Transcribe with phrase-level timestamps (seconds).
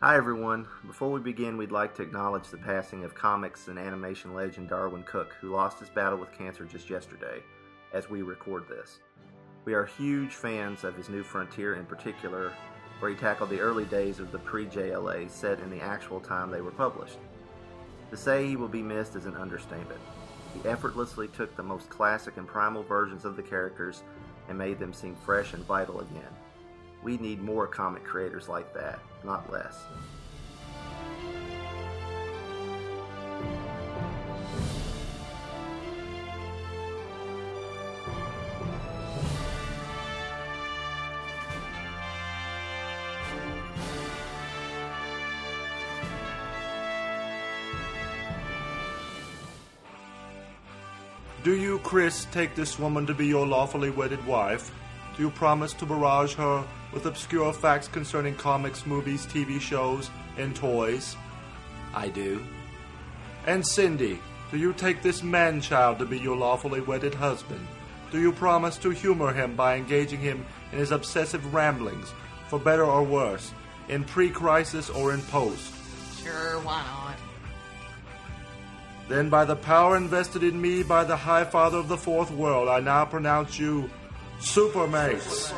[0.00, 0.68] Hi, everyone.
[0.86, 5.02] Before we begin, we'd like to acknowledge the passing of comics and animation legend Darwyn
[5.04, 7.42] Cooke, who lost his battle with cancer just yesterday
[7.92, 9.00] as we record this.
[9.64, 12.52] We are huge fans of his New Frontier in particular,
[13.00, 16.52] where he tackled the early days of the pre JLA set in the actual time
[16.52, 17.18] they were published.
[18.12, 20.00] To say he will be missed is an understatement.
[20.54, 24.04] He effortlessly took the most classic and primal versions of the characters
[24.48, 26.32] and made them seem fresh and vital again.
[27.02, 29.84] We need more comic creators like that, not less.
[51.44, 54.70] Do you, Chris, take this woman to be your lawfully wedded wife?
[55.16, 60.54] Do you promise to barrage her with obscure facts concerning comics, movies, TV shows, and
[60.54, 61.16] toys?
[61.94, 62.44] I do.
[63.46, 67.66] And Cindy, do you take this man child to be your lawfully wedded husband?
[68.10, 72.12] Do you promise to humor him by engaging him in his obsessive ramblings,
[72.48, 73.52] for better or worse,
[73.88, 75.74] in pre crisis or in post?
[76.22, 77.16] Sure, why not?
[79.08, 82.68] Then, by the power invested in me by the High Father of the Fourth World,
[82.68, 83.90] I now pronounce you
[84.40, 85.52] Supermates.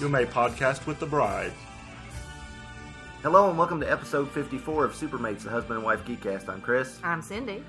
[0.00, 1.52] You may podcast with the bride.
[3.22, 6.48] Hello and welcome to episode 54 of Supermates, the husband and wife geekcast.
[6.48, 7.62] I'm Chris, I'm Cindy.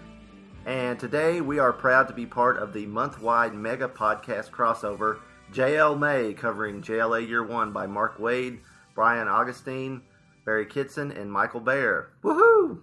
[0.66, 5.20] and today we are proud to be part of the month-wide mega podcast crossover
[5.52, 8.60] JL May, covering JLA Year One by Mark Waid,
[8.96, 10.02] Brian Augustyn,
[10.46, 12.10] Barry Kitson, and Michael Bair.
[12.24, 12.82] Woohoo!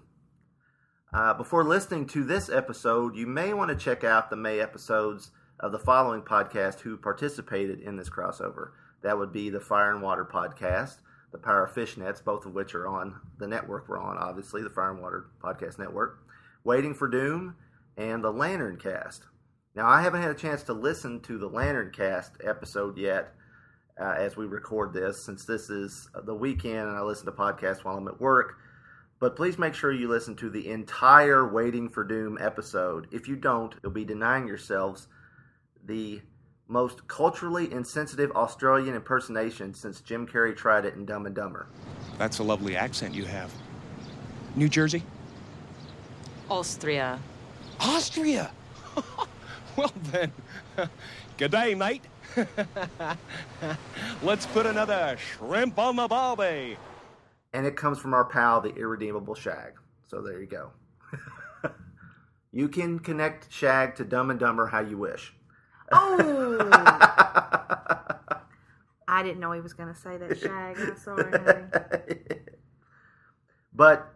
[1.12, 5.30] Uh, before listening to this episode, you may want to check out the May episodes
[5.60, 8.70] of the following podcast who participated in this crossover.
[9.02, 10.96] That would be the Fire and Water podcast,
[11.32, 14.70] the Power of Fishnets, both of which are on the network we're on, obviously, the
[14.70, 16.18] Fire and Water Podcast Network,
[16.64, 17.56] Waiting for Doom,
[17.96, 19.24] and the Lantern Cast.
[19.74, 23.34] Now, I haven't had a chance to listen to the Lantern Cast episode yet
[24.00, 27.84] uh, as we record this, since this is the weekend and I listen to podcasts
[27.84, 28.56] while I'm at work.
[29.20, 33.06] But please make sure you listen to the entire Waiting for Doom episode.
[33.12, 35.08] If you don't, you'll be denying yourselves
[35.90, 36.20] the
[36.68, 41.66] most culturally insensitive Australian impersonation since Jim Carrey tried it in Dumb and Dumber.
[42.16, 43.52] That's a lovely accent you have.
[44.54, 45.02] New Jersey?
[46.48, 47.18] Austria.
[47.80, 48.52] Austria!
[49.76, 50.30] well then,
[51.36, 52.04] good day, mate.
[54.22, 56.76] Let's put another shrimp on the barbie.
[57.52, 59.72] And it comes from our pal, the irredeemable Shag.
[60.06, 60.70] So there you go.
[62.52, 65.34] you can connect Shag to Dumb and Dumber how you wish.
[65.92, 66.68] Oh,
[69.08, 70.78] I didn't know he was going to say that, Shag.
[70.78, 72.16] I'm sorry, honey.
[73.72, 74.12] But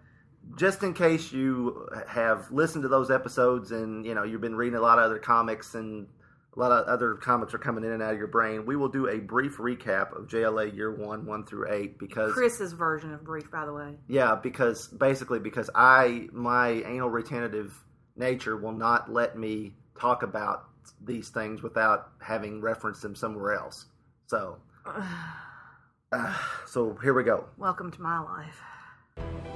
[0.56, 4.76] just in case you have listened to those episodes and you know you've been reading
[4.76, 6.06] a lot of other comics and
[6.54, 8.88] a lot of other comics are coming in and out of your brain, we will
[8.88, 13.24] do a brief recap of JLA Year One, one through eight, because Chris's version of
[13.24, 13.94] brief, by the way.
[14.06, 17.74] yeah, because basically because I my anal retentive
[18.16, 20.64] nature will not let me talk about
[21.04, 23.86] these things without having referenced them somewhere else.
[24.26, 24.58] So,
[26.12, 27.46] uh, so here we go.
[27.56, 28.60] Welcome to my life.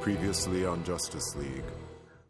[0.01, 1.65] Previously on Justice League.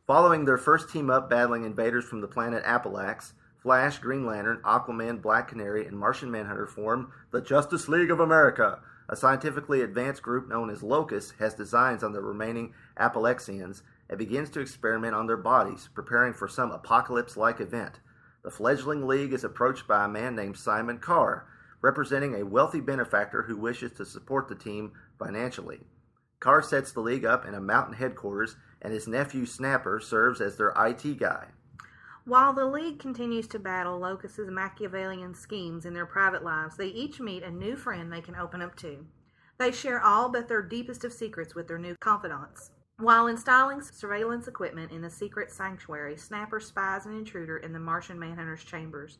[0.07, 5.21] Following their first team up battling invaders from the planet Appellax, Flash, Green Lantern, Aquaman,
[5.21, 8.81] Black Canary, and Martian Manhunter form the Justice League of America.
[9.11, 14.51] A scientifically advanced group known as Locus has designs on the remaining Appellaxians and begins
[14.51, 18.01] to experiment on their bodies, preparing for some apocalypse like event.
[18.49, 21.47] The fledgling league is approached by a man named Simon Carr,
[21.83, 25.81] representing a wealthy benefactor who wishes to support the team financially.
[26.41, 30.57] Carr sets the league up in a mountain headquarters, and his nephew Snapper serves as
[30.57, 31.49] their IT guy.
[32.25, 37.21] While the League continues to battle Locus's Machiavellian schemes in their private lives, they each
[37.21, 39.05] meet a new friend they can open up to.
[39.59, 42.71] They share all but their deepest of secrets with their new confidants.
[43.01, 48.19] While installing surveillance equipment in the secret sanctuary, Snapper spies an intruder in the Martian
[48.19, 49.19] Manhunter's chambers.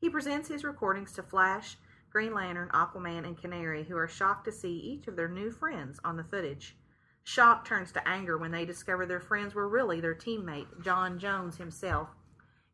[0.00, 1.76] He presents his recordings to Flash,
[2.10, 6.00] Green Lantern, Aquaman, and Canary, who are shocked to see each of their new friends
[6.06, 6.78] on the footage.
[7.22, 11.58] Shock turns to anger when they discover their friends were really their teammate, John Jones
[11.58, 12.08] himself,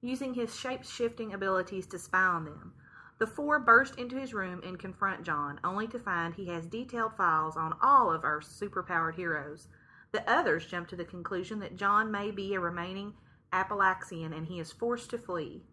[0.01, 2.75] using his shape shifting abilities to spy on them.
[3.19, 7.17] The four burst into his room and confront John, only to find he has detailed
[7.17, 9.67] files on all of our superpowered heroes.
[10.15, 13.15] The others jump to the conclusion that John may be a remaining
[13.53, 15.65] Appellaxian and he is forced to flee.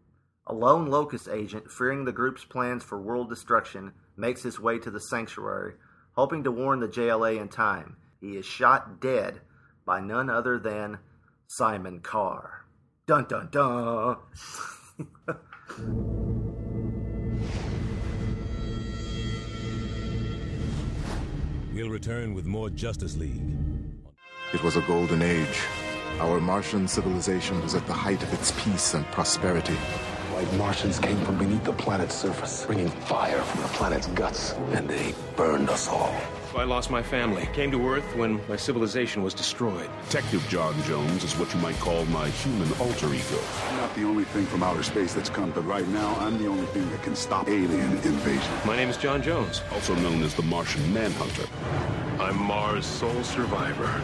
[0.48, 4.90] A lone Locus agent, fearing the group's plans for world destruction, makes his way to
[4.90, 5.76] the sanctuary,
[6.14, 7.98] hoping to warn the JLA in time.
[8.20, 9.42] he is shot dead
[9.86, 10.98] by none other than
[11.46, 12.66] Simon Carr.
[13.06, 14.18] Dun dun dun.
[21.74, 23.61] We'll return with more Justice League.
[24.54, 25.62] It was a golden age.
[26.20, 29.76] Our Martian civilization was at the height of its peace and prosperity.
[30.34, 34.90] White Martians came from beneath the planet's surface, bringing fire from the planet's guts, and
[34.90, 36.14] they burned us all.
[36.54, 37.48] I lost my family.
[37.54, 39.90] Came to Earth when my civilization was destroyed.
[40.10, 43.40] Detective John Jones is what you might call my human alter ego.
[43.70, 46.48] I'm not the only thing from outer space that's come, but right now I'm the
[46.48, 48.54] only thing that can stop alien invasion.
[48.66, 49.62] My name is John Jones.
[49.72, 51.48] Also known as the Martian Manhunter.
[52.20, 54.02] I'm Mars' sole survivor.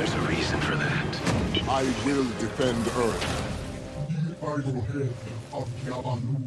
[0.00, 1.20] There's a reason for that.
[1.68, 4.38] I will defend Earth.
[4.40, 5.12] The Idol Head
[5.52, 6.40] of Diabolu.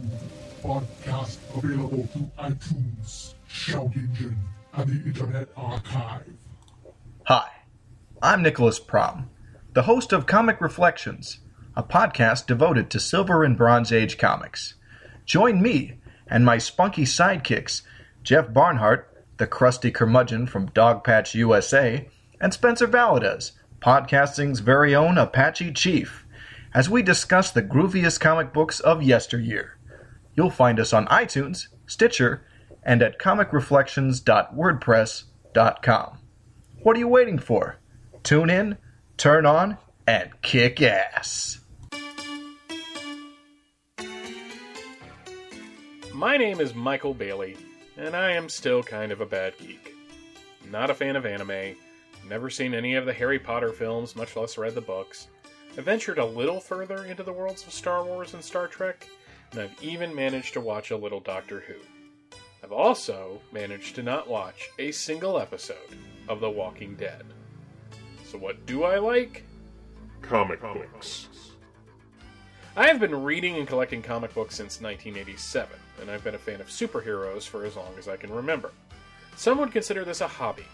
[0.64, 4.38] Podcast available through iTunes, Shout Engine,
[4.74, 6.34] and the Internet Archive.
[7.26, 7.48] Hi,
[8.24, 9.30] I'm Nicholas Prom,
[9.74, 11.38] the host of Comic Reflections,
[11.76, 14.74] a podcast devoted to Silver and Bronze Age comics.
[15.28, 17.84] Join me and my spunky sidekicks,
[18.24, 22.10] Jeff Barnhart, the crusty curmudgeon from Dogpatch USA,
[22.44, 26.28] and Spencer Valadez, podcasting's very own Apache Chief,
[26.74, 29.78] as we discuss the grooviest comic books of yesteryear.
[30.36, 32.46] You'll find us on iTunes, Stitcher,
[32.84, 36.18] and at comicreflections.wordpress.com.
[36.82, 37.78] What are you waiting for?
[38.24, 38.78] Tune in,
[39.16, 41.62] turn on, and kick ass.
[46.14, 47.56] My name is Michael Bailey,
[47.96, 49.96] and I am still kind of a bad geek.
[50.70, 51.78] Not a fan of anime,
[52.30, 55.28] never seen any of the Harry Potter films, much less read the books.
[55.78, 59.08] I ventured a little further into the worlds of Star Wars and Star Trek,
[59.52, 61.76] and I've even managed to watch a little Doctor Who.
[62.64, 65.98] I've also managed to not watch a single episode
[66.30, 67.24] of The Walking Dead.
[68.26, 69.44] So, what do I like?
[70.22, 71.28] Comic books.
[72.76, 76.62] I have been reading and collecting comic books since 1987, and I've been a fan
[76.62, 78.72] of superheroes for as long as I can remember.
[79.36, 80.66] Some would consider this a hobby,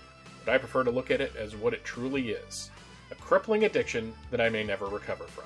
[0.50, 2.72] but I prefer to look at it as what it truly is
[3.12, 5.46] a crippling addiction that I may never recover from.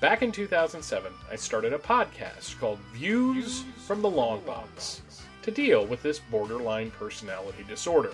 [0.00, 5.00] Back in 2007, I started a podcast called Views from the Long Box
[5.40, 8.12] to deal with this borderline personality disorder.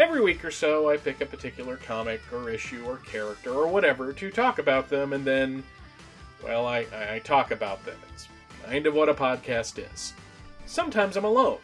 [0.00, 4.12] Every week or so, I pick a particular comic or issue or character or whatever
[4.12, 5.62] to talk about them, and then,
[6.42, 7.98] well, I, I talk about them.
[8.12, 8.26] It's
[8.66, 10.12] kind of what a podcast is.
[10.66, 11.58] Sometimes I'm alone.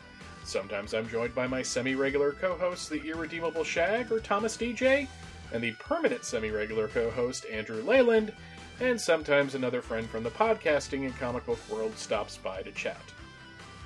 [0.47, 5.09] Sometimes I'm joined by my semi regular co hosts, the Irredeemable Shag or Thomas DJ,
[5.53, 8.33] and the permanent semi regular co host, Andrew Leyland,
[8.79, 13.03] and sometimes another friend from the podcasting and comic book world stops by to chat.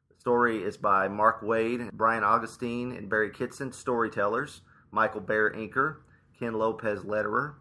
[0.09, 5.99] The story is by Mark Waid, Brian Augustyn, and Barry Kitson, storytellers, Michael Bair, inker,
[6.39, 7.55] Ken Lopez, letterer,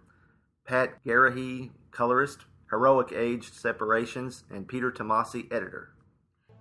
[0.66, 5.90] Pat Garrahy, colorist, Heroic Age Separations, and Peter Tomasi, editor.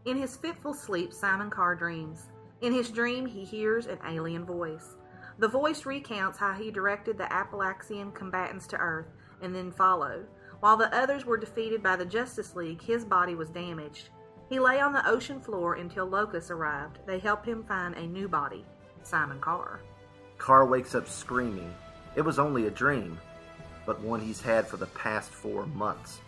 [0.09, 2.29] In his fitful sleep, Simon Carr dreams.
[2.63, 4.97] In his dream, he hears an alien voice.
[5.39, 9.09] The voice recounts how he directed the Appellaxian combatants to Earth
[9.43, 10.27] and then followed.
[10.61, 14.09] While the others were defeated by the Justice League, his body was damaged.
[14.49, 17.01] He lay on the ocean floor until locusts arrived.
[17.05, 18.65] They helped him find a new body,
[19.03, 19.83] Simon Carr.
[20.39, 21.75] Carr wakes up screaming.
[22.17, 23.19] It was only a dream.
[23.85, 26.21] but one he's had for the past four months.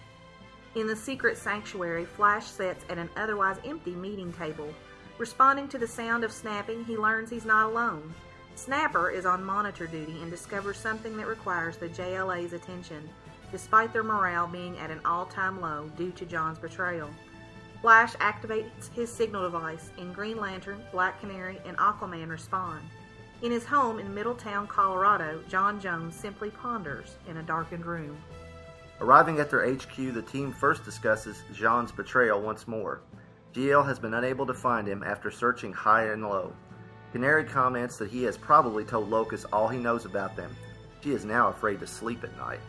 [0.76, 4.72] In the secret sanctuary, Flash sits at an otherwise empty meeting table.
[5.18, 8.14] Responding to the sound of snapping, he learns he's not alone.
[8.54, 13.08] Snapper is on monitor duty and discovers something that requires the JLA's attention,
[13.50, 17.10] despite their morale being at an all time low due to John's betrayal.
[17.80, 22.80] Flash activates his signal device, and Green Lantern, Black Canary, and Aquaman respond.
[23.42, 28.18] In his home in Middletown, Colorado, John Jones simply ponders in a darkened room.
[29.00, 33.00] Arriving at their HQ, the team first discusses Jean's betrayal once more.
[33.54, 36.52] GL has been unable to find him after searching high and low.
[37.12, 40.54] Canary comments that he has probably told Locus all he knows about them.
[41.02, 42.60] She is now afraid to sleep at night.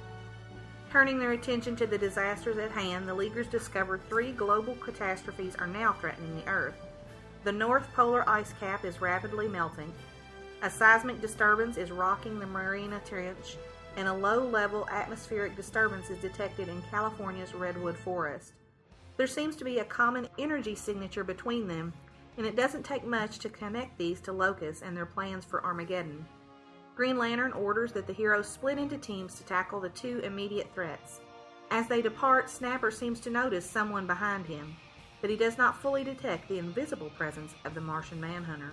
[0.89, 5.67] Turning their attention to the disasters at hand, the Leaguers discover three global catastrophes are
[5.67, 6.75] now threatening the Earth.
[7.43, 9.93] The North Polar ice cap is rapidly melting,
[10.63, 13.57] a seismic disturbance is rocking the Mariana Trench,
[13.97, 18.53] and a low level atmospheric disturbance is detected in California's redwood forest.
[19.17, 21.93] There seems to be a common energy signature between them,
[22.37, 26.25] and it doesn't take much to connect these to Locus and their plans for Armageddon.
[26.95, 31.21] Green Lantern orders that the heroes split into teams to tackle the two immediate threats.
[31.69, 34.75] As they depart, Snapper seems to notice someone behind him,
[35.21, 38.71] but he does not fully detect the invisible presence of the Martian Manhunter.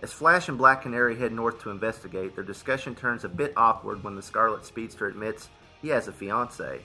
[0.00, 4.04] As Flash and Black Canary head north to investigate, their discussion turns a bit awkward
[4.04, 5.48] when the Scarlet Speedster admits
[5.82, 6.82] he has a fiancée.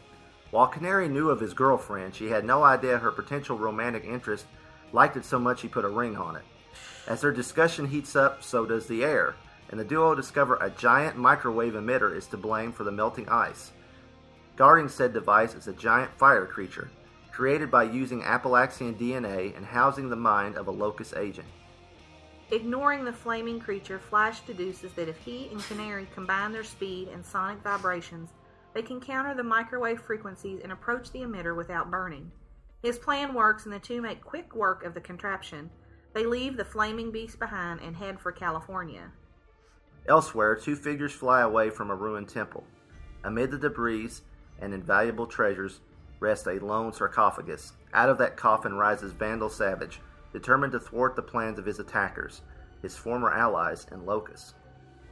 [0.50, 4.48] While Canary knew of his girlfriend, she had no idea her potential romantic interest
[4.92, 6.44] liked it so much he put a ring on it.
[7.08, 9.36] As their discussion heats up, so does the air,
[9.70, 13.72] and the duo discover a giant microwave emitter is to blame for the melting ice.
[14.56, 16.90] Guarding said device is a giant fire creature,
[17.32, 21.48] created by using Appellaxian DNA and housing the mind of a Locus agent.
[22.54, 27.26] Ignoring the flaming creature, Flash deduces that if he and Canary combine their speed and
[27.26, 28.30] sonic vibrations,
[28.76, 32.32] they can counter the microwave frequencies and approach the emitter without burning.
[32.84, 35.72] His plan works, and the two make quick work of the contraption.
[36.14, 39.12] They leave the flaming beast behind and head for California.
[40.08, 42.66] Elsewhere, two figures fly away from a ruined temple.
[43.24, 44.12] Amid the debris
[44.60, 45.80] and invaluable treasures
[46.20, 47.74] rests a lone sarcophagus.
[47.96, 50.02] Out of that coffin rises Vandal Savage,
[50.34, 52.42] determined to thwart the plans of his attackers,
[52.82, 54.56] his former allies and Locus.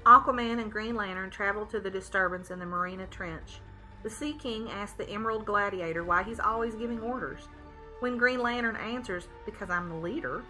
[0.06, 3.60] Aquaman and Green Lantern travel to the disturbance in the Marina Trench.
[4.04, 7.48] The Sea King asks the Emerald Gladiator why he's always giving orders.
[8.00, 10.44] When Green Lantern answers, Because I'm the leader,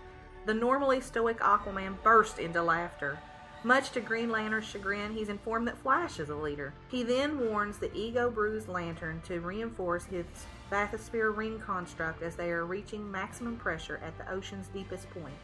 [0.45, 3.19] the normally stoic Aquaman bursts into laughter.
[3.63, 6.73] Much to Green Lantern's chagrin, he's informed that Flash is a leader.
[6.87, 10.25] He then warns the ego bruised Lantern to reinforce his
[10.71, 15.35] bathysphere ring construct as they are reaching maximum pressure at the ocean's deepest point.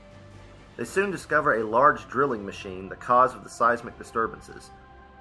[0.78, 4.70] They soon discover a large drilling machine, the cause of the seismic disturbances.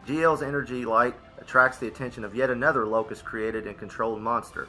[0.07, 4.69] GL's energy light attracts the attention of yet another Locus created and controlled monster.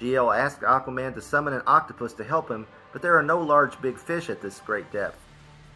[0.00, 3.80] GL asks Aquaman to summon an octopus to help him, but there are no large
[3.80, 5.18] big fish at this great depth.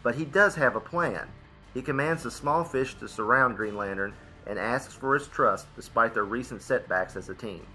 [0.03, 1.27] But he does have a plan.
[1.73, 4.13] He commands the small fish to surround Green Lantern
[4.45, 7.65] and asks for his trust despite their recent setbacks as a team.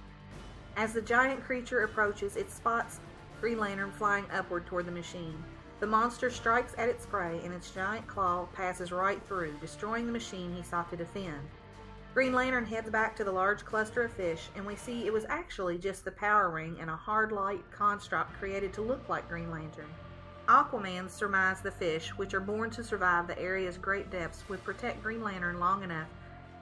[0.77, 3.01] As the giant creature approaches, it spots
[3.41, 5.43] Green Lantern flying upward toward the machine.
[5.81, 10.13] The monster strikes at its prey, and its giant claw passes right through, destroying the
[10.13, 11.41] machine he sought to defend.
[12.15, 15.27] Green Lantern heads back to the large cluster of fish, and we see it was
[15.29, 19.51] actually just the power ring and a hard light construct created to look like Green
[19.51, 19.89] Lantern.
[20.47, 25.03] Aquaman surmised the fish, which are born to survive the area's great depths, would protect
[25.03, 26.09] Green Lantern long enough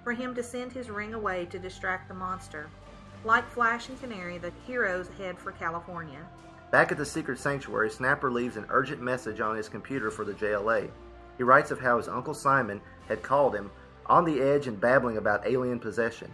[0.02, 2.68] for him to send his ring away to distract the monster.
[3.24, 6.26] Like Flash and Canary, the heroes head for California.
[6.72, 10.32] Back at the secret sanctuary, Snapper leaves an urgent message on his computer for the
[10.32, 10.90] JLA.
[11.36, 13.70] He writes of how his Uncle Simon had called him,
[14.06, 16.30] on the edge and babbling about alien possession.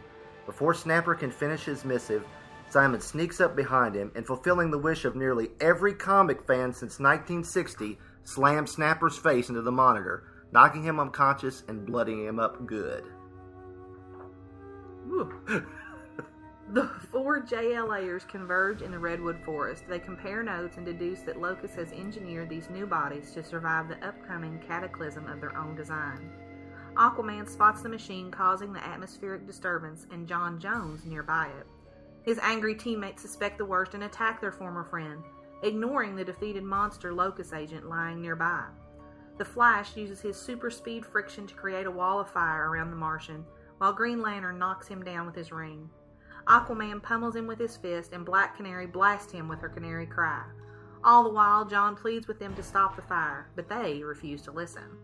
[0.46, 2.24] Before Snapper can finish his missive,
[2.70, 7.00] Simon sneaks up behind him and, fulfilling the wish of nearly every comic fan since
[7.00, 13.04] 1960, slams Snapper's face into the monitor, knocking him unconscious and bloodying him up good.
[16.72, 19.84] The four JLAers converge in the Redwood Forest.
[19.88, 24.04] They compare notes and deduce that Locus has engineered these new bodies to survive the
[24.04, 26.28] upcoming cataclysm of their own design.
[26.96, 31.66] Aquaman spots the machine causing the atmospheric disturbance and John Jones nearby it.
[32.24, 35.22] His angry teammates suspect the worst and attack their former friend,
[35.62, 38.64] ignoring the defeated monster Locus agent lying nearby.
[39.38, 42.96] The Flash uses his super speed friction to create a wall of fire around the
[42.96, 43.44] Martian,
[43.78, 45.88] while Green Lantern knocks him down with his ring.
[46.46, 50.44] Aquaman pummels him with his fist, and Black Canary blasts him with her canary cry.
[51.02, 54.52] All the while, John pleads with them to stop the fire, but they refuse to
[54.52, 54.98] listen.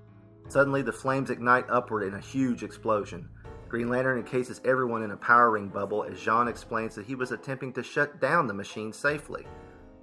[0.48, 3.28] Suddenly, the flames ignite upward in a huge explosion.
[3.68, 7.32] Green Lantern encases everyone in a power ring bubble as Jean explains that he was
[7.32, 9.46] attempting to shut down the machine safely.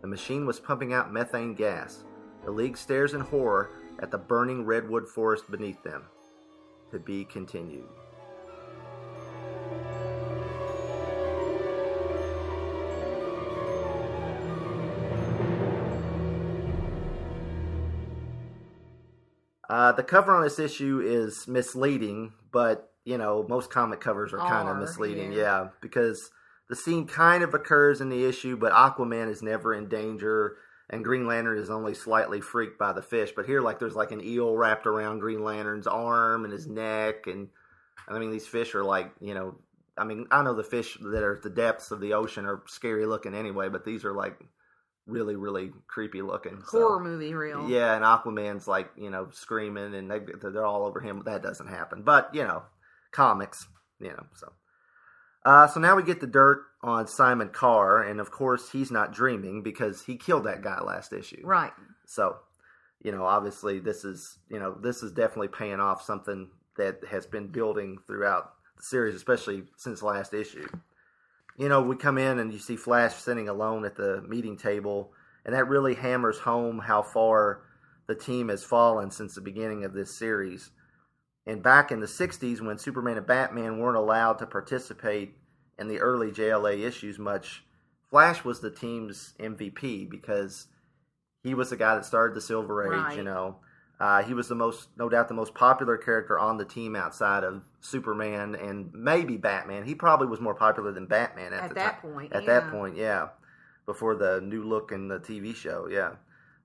[0.01, 2.03] The machine was pumping out methane gas.
[2.45, 3.69] The League stares in horror
[3.99, 6.03] at the burning redwood forest beneath them.
[6.91, 7.87] To be continued.
[19.69, 24.39] Uh, the cover on this issue is misleading, but you know most comic covers are
[24.39, 25.31] kind of misleading.
[25.31, 25.39] yeah.
[25.39, 26.31] Yeah, because
[26.69, 30.57] the scene kind of occurs in the issue, but Aquaman is never in danger,
[30.89, 33.31] and Green Lantern is only slightly freaked by the fish.
[33.35, 37.27] But here, like, there's like an eel wrapped around Green Lantern's arm and his neck,
[37.27, 37.49] and
[38.07, 39.55] I mean these fish are like you know,
[39.97, 42.63] I mean I know the fish that are at the depths of the ocean are
[42.67, 44.39] scary looking anyway, but these are like
[45.09, 46.61] really really creepy looking.
[46.67, 47.69] so- Horror movie real.
[47.69, 51.23] yeah, and Aquaman's like you know screaming, and they they're all over him.
[51.25, 52.63] That doesn't happen, but you know,
[53.11, 53.67] comics,
[53.99, 54.25] you know.
[54.35, 54.51] So,
[55.45, 59.13] uh, so now we get the dirt on Simon Carr, and of course he's not
[59.13, 61.41] dreaming because he killed that guy last issue.
[61.43, 61.73] Right.
[62.05, 62.37] So,
[63.01, 67.25] you know, obviously this is you know this is definitely paying off something that has
[67.25, 70.67] been building throughout the series, especially since last issue.
[71.59, 75.11] You know, we come in and you see Flash sitting alone at the meeting table,
[75.45, 77.63] and that really hammers home how far
[78.07, 80.71] the team has fallen since the beginning of this series.
[81.45, 85.35] And back in the 60s, when Superman and Batman weren't allowed to participate
[85.77, 87.65] in the early JLA issues much,
[88.09, 90.67] Flash was the team's MVP because
[91.43, 93.17] he was the guy that started the Silver Age, Right.
[93.17, 93.57] you know.
[93.99, 97.43] Uh, he was the most, no doubt, the most popular character on the team outside
[97.43, 99.85] of Superman and maybe Batman.
[99.85, 102.13] He probably was more popular than Batman at, At that time.
[102.13, 103.29] point, At that point, yeah,
[103.85, 106.15] before the new look in the TV show, yeah.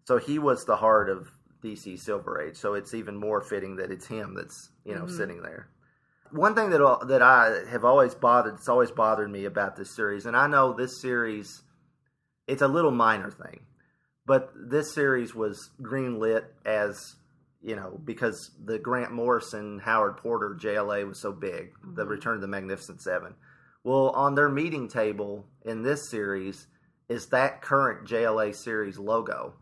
[0.04, 1.30] So he was the heart of
[1.62, 2.56] DC Silver Age.
[2.56, 5.10] So it's even more fitting that it's him that's you know Mhm.
[5.10, 5.68] sitting there.
[6.30, 10.26] One thing that that I have always bothered, it's always bothered me about this series,
[10.26, 11.62] and I know this series,
[12.46, 13.60] it's a little minor thing,
[14.26, 17.16] but this series was greenlit as
[17.64, 22.08] you know because the Grant Morrison Howard Porter JLA was so big, the Mhm.
[22.10, 23.34] Return of the Magnificent Seven.
[23.82, 26.66] Well, on their meeting table in this series
[27.08, 29.54] is that current JLA series logo.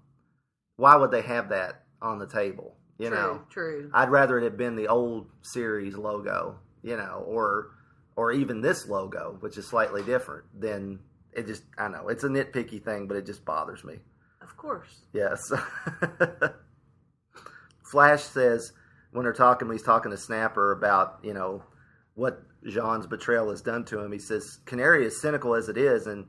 [0.77, 2.77] Why would they have that on the table?
[2.99, 3.91] You true, know, true.
[3.95, 7.71] I'd rather it had been the old series logo, you know, or
[8.15, 10.45] or even this logo, which is slightly different.
[10.61, 11.01] Than
[11.33, 14.01] it just I know it's a nitpicky thing, but it just bothers me.
[14.41, 15.03] Of course.
[15.13, 15.41] Yes.
[17.93, 18.73] Flash says
[19.11, 21.63] when they're talking, when he's talking to Snapper about you know
[22.15, 24.11] what Jean's betrayal has done to him.
[24.11, 26.27] He says Canary is cynical as it is, and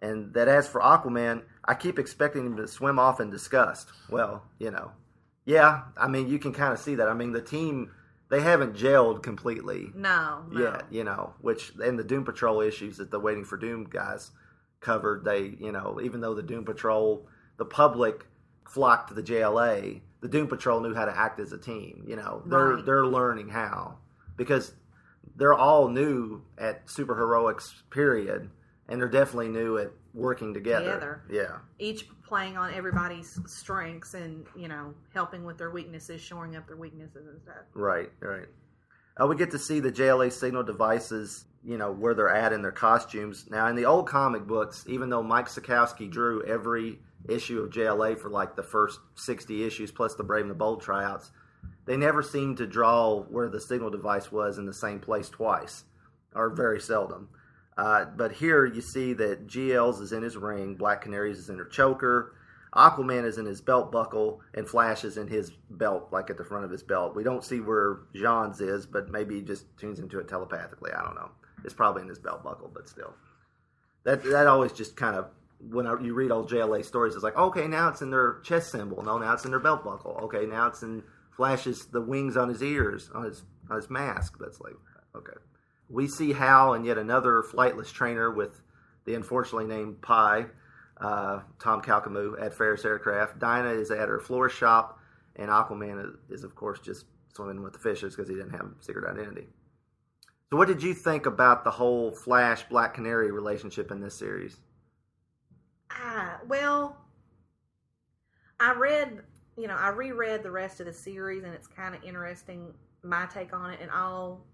[0.00, 3.88] and that as for Aquaman, I keep expecting him to swim off in disgust.
[4.08, 4.92] Well, you know,
[5.44, 5.82] yeah.
[5.96, 7.08] I mean, you can kind of see that.
[7.08, 7.90] I mean, the team
[8.30, 10.60] they haven't gelled completely No, no.
[10.62, 14.30] yet, you know, which in the Doom Patrol issues that the Waiting for Doom guys
[14.78, 18.24] covered, they, you know, even though the Doom Patrol, the public
[18.68, 22.16] flocked to the JLA, the Doom Patrol knew how to act as a team, you
[22.16, 22.42] know.
[22.46, 22.84] They're Right.
[22.84, 23.98] they're learning how
[24.36, 24.74] because
[25.36, 28.50] they're all new at superheroics period
[28.88, 30.86] and they're definitely new at working together.
[30.94, 31.22] Together.
[31.30, 31.58] Yeah.
[31.78, 36.76] Each playing on everybody's strengths and, you know, helping with their weaknesses, shoring up their
[36.76, 37.64] weaknesses and stuff.
[37.74, 38.48] Right, right.
[39.20, 42.62] Uh, we get to see the JLA signal devices, you know, where they're at in
[42.62, 43.46] their costumes.
[43.50, 48.18] Now, in the old comic books, even though Mike Sekowsky drew every issue of JLA
[48.18, 51.30] for like the first 60 issues plus the Brave and the Bold tryouts,
[51.84, 55.84] they never seemed to draw where the signal device was in the same place twice,
[56.34, 57.28] or very seldom.
[57.76, 61.58] Uh, but here you see that GL's is in his ring, Black Canary's is in
[61.58, 62.34] her choker,
[62.74, 66.44] Aquaman is in his belt buckle, and Flash is in his belt, like at the
[66.44, 67.16] front of his belt.
[67.16, 70.92] We don't see where Jean's is, but maybe he just tunes into it telepathically.
[70.92, 71.30] I don't know.
[71.64, 73.14] It's probably in his belt buckle, but still.
[74.04, 75.26] That that always just kind of
[75.70, 78.70] when I- you read old JLA stories, it's like okay, now it's in their chest
[78.70, 79.02] symbol.
[79.02, 80.18] No, now it's in their belt buckle.
[80.24, 84.38] Okay, now it's in Flash's the wings on his ears on his on his mask.
[84.38, 84.74] That's like
[85.14, 85.36] okay.
[85.88, 88.62] We see Hal and yet another flightless trainer with
[89.04, 90.46] the unfortunately named Pi,
[91.00, 93.38] uh, Tom Kalmaku at Ferris Aircraft.
[93.38, 94.98] Dinah is at her florist shop,
[95.36, 98.70] and Aquaman is, is of course just swimming with the fishes because he didn't have
[98.80, 99.48] secret identity.
[100.52, 104.60] So, what did you think about the whole Flash Black Canary relationship in this series?
[105.90, 106.96] Ah, well,
[108.58, 109.22] I read,
[109.56, 113.26] you know, I reread the rest of the series, and it's kind of interesting my
[113.26, 114.44] take on it, and I'll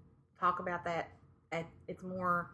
[0.40, 1.10] talk about that.
[1.52, 2.50] At it's more,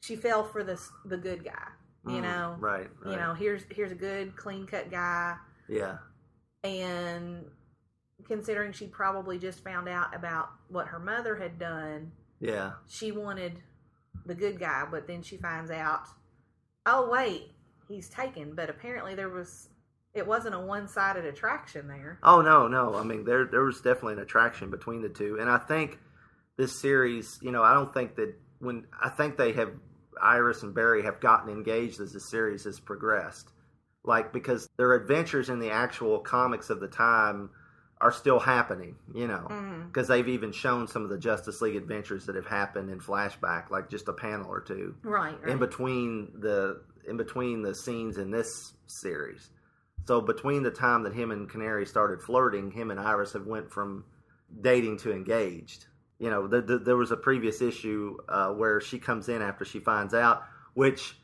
[0.00, 1.68] she fell for the the good guy,
[2.06, 5.36] you Mm, know, right, You know, here's here's a good clean cut guy,
[5.68, 5.98] Yeah,
[6.64, 7.44] and
[8.28, 12.12] considering she probably just found out about what her mother had done.
[12.40, 12.72] Yeah.
[12.86, 13.60] She wanted
[14.26, 16.02] the good guy, but then she finds out,
[16.86, 17.52] oh wait,
[17.88, 18.54] he's taken.
[18.54, 19.70] But apparently there was,
[20.14, 22.18] it wasn't a one-sided attraction there.
[22.22, 22.94] Oh no, no.
[22.94, 25.98] I mean, there there was definitely an attraction between the two, and I think
[26.56, 29.70] this series, you know, I don't think that when I think they have
[30.20, 33.48] Iris and Barry have gotten engaged as the series has progressed,
[34.04, 37.50] like because their adventures in the actual comics of the time
[38.00, 39.48] are still happening, you know,
[39.88, 40.10] because Mhm.
[40.10, 43.88] they've even shown some of the Justice League adventures that have happened in flashback, like
[43.90, 48.74] just a panel or two, Right, in between the in between the scenes in this
[48.86, 49.50] series.
[50.06, 53.70] So between the time that him and Canary started flirting, him and Iris have went
[53.70, 54.04] from
[54.60, 55.86] dating to engaged.
[56.18, 59.64] You know, the, the, there was a previous issue uh, where she comes in after
[59.64, 61.16] she finds out, which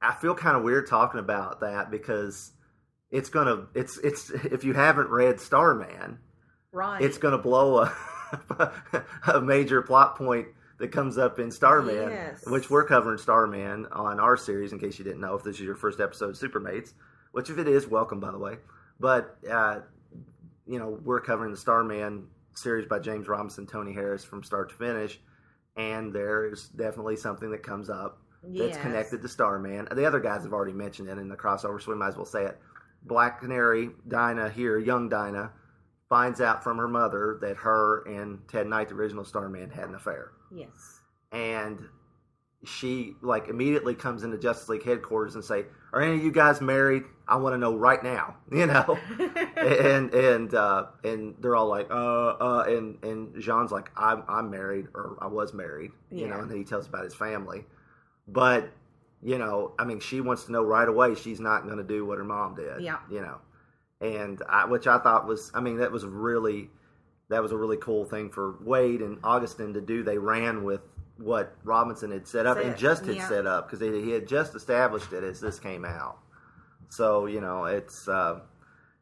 [0.00, 2.52] I feel kind of weird talking about that because
[3.10, 6.18] it's gonna it's it's if you haven't read Starman,
[6.72, 7.02] Right.
[7.02, 7.92] it's gonna blow a
[9.32, 12.44] a major plot point that comes up in Starman, Yes.
[12.46, 14.72] which we're covering Starman on our series.
[14.72, 16.92] In case you didn't know, if this is your first episode, of Supermates,
[17.32, 18.56] which if it is, welcome by the way.
[19.00, 19.80] But uh,
[20.66, 24.74] you know, we're covering the Starman series by James Robinson, Tony Harris from start to
[24.74, 25.18] finish,
[25.76, 28.78] and there is definitely something that comes up that's Yes.
[28.82, 29.88] connected to Starman.
[29.90, 32.24] The other guys have already mentioned it in the crossover, so we might as well
[32.26, 32.58] say it.
[33.02, 35.52] Black Canary, Dinah here, young Dinah,
[36.08, 39.94] finds out from her mother that her and Ted Knight, the original Starman, had an
[39.94, 40.32] affair.
[40.50, 41.00] Yes.
[41.32, 41.80] And
[42.64, 46.60] she like immediately comes into Justice League headquarters and say, "Are any of you guys
[46.60, 47.04] married?
[47.28, 48.98] I want to know right now." You know,
[49.56, 54.50] and and uh, and they're all like, "Uh, uh," and and Jean's like, "I'm I'm
[54.50, 57.64] married or I was married," you know, and then he tells about his family,
[58.26, 58.70] but
[59.22, 61.14] you know, I mean, she wants to know right away.
[61.14, 62.82] She's not going to do what her mom did.
[62.82, 62.98] Yeah.
[63.10, 63.38] you know,
[64.00, 66.70] and I, which I thought was, I mean, that was really
[67.28, 70.02] that was a really cool thing for Waid and Augustyn to do.
[70.02, 70.80] They ran with
[71.18, 73.28] what Robinson had set up and just had yeah.
[73.28, 76.18] set up because he had just established it as this came out.
[76.88, 78.40] So you know, it's uh,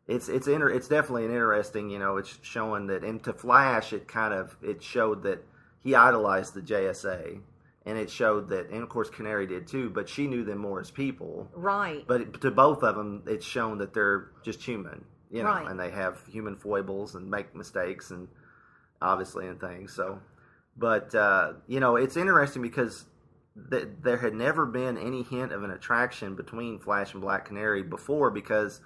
[0.09, 1.90] it's it's inter- it's definitely an interesting.
[1.90, 5.44] You know, it's showing that into Flash, it kind of it showed that
[5.83, 7.40] he idolized the JSA,
[7.87, 9.88] and it showed that, and of course Canary did too.
[9.88, 11.49] But she knew them more as people.
[11.55, 12.05] Right.
[12.07, 15.66] But to both of them, it's shown that they're just human, you know, Right.
[15.70, 18.29] and they have human foibles and make mistakes and
[19.01, 19.92] obviously and things.
[19.94, 20.20] So,
[20.77, 23.05] but uh, you know, it's interesting because
[23.70, 27.83] th- there had never been any hint of an attraction between Flash and Black Canary
[27.83, 28.81] before because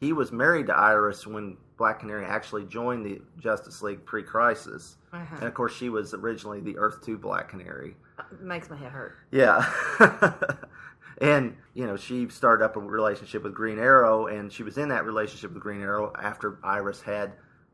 [0.00, 5.36] he was married to Iris when Black Canary actually joined the Justice League pre-crisis, Uh-huh.
[5.36, 7.96] and of course she was originally the Earth Two Black Canary.
[8.40, 9.16] Makes my head hurt.
[9.30, 9.68] Yeah.
[11.20, 14.88] and, you know, she started up a relationship with Green Arrow, and she was in
[14.90, 17.32] that relationship with Green Arrow after Iris had,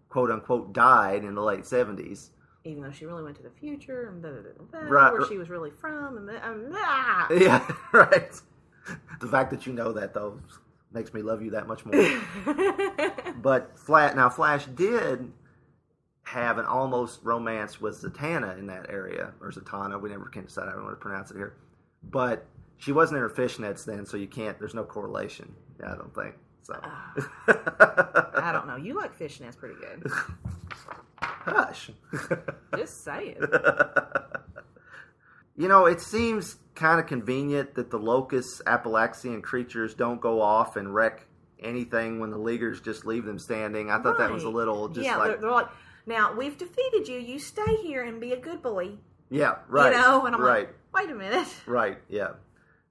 [0.08, 2.30] quote unquote, died in the late 70s.
[2.64, 5.26] Even though she really went to the future and blah, blah, blah, blah, Right, where
[5.26, 7.26] she was really from and blah, um, ah.
[7.30, 8.40] Yeah, right.
[9.20, 10.40] The fact that you know that, though,
[10.92, 12.20] makes me love you that much more.
[13.40, 15.32] but Flat now, Flash did
[16.24, 20.00] have an almost romance with Zatanna in that area, or Zatanna.
[20.00, 21.54] We never can decide how we want to pronounce it here.
[22.02, 22.46] But
[22.78, 24.58] she wasn't in her fishnets then, so you can't.
[24.58, 25.54] There's no correlation.
[25.84, 26.78] I don't think so.
[26.82, 27.12] Ah.
[28.36, 28.76] I don't know.
[28.76, 30.10] You like fishnets pretty good.
[31.20, 31.90] Hush.
[32.76, 33.38] Just saying.
[35.56, 40.76] You know, it seems kind of convenient that the Locus Appellaxian creatures don't go off
[40.76, 41.26] and wreck
[41.60, 43.90] anything when the Leaguers just leave them standing.
[43.90, 45.68] I thought that was a little just yeah, like they're, they're like,
[46.06, 47.18] now we've defeated you.
[47.18, 48.92] You stay here and be a good boy.
[49.30, 51.48] yeah, right, You know, and I'm right, like, wait a minute.
[51.66, 52.30] right, yeah,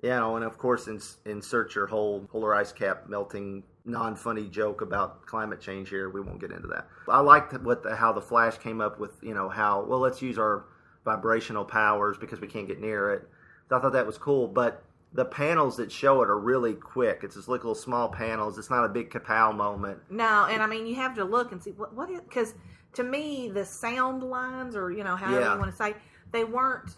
[0.02, 4.82] yeah, no, and of course, ins- insert your whole polar ice cap melting non-funny joke
[4.82, 6.10] about climate change here.
[6.10, 6.88] We won't get into that.
[7.08, 10.22] I liked what the, how the Flash came up with, you know, how well let's
[10.22, 10.66] use our
[11.04, 13.28] vibrational powers because we can't get near it.
[13.70, 17.22] So I thought that was cool, but the panels that show it are really quick.
[17.24, 18.58] It's just like little small panels.
[18.60, 19.98] It's not a big kapow moment.
[20.12, 22.54] No, and I mean you have to look and see what what is because
[22.94, 25.54] to me the sound lines or you know however Yeah.
[25.54, 25.96] you want to say
[26.32, 26.96] they weren't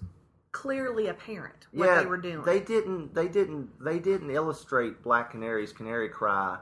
[0.54, 2.46] clearly apparent what yeah, they were doing.
[2.46, 3.14] They didn't.
[3.14, 3.84] They didn't.
[3.84, 6.60] They didn't illustrate Black Canary's canary cry.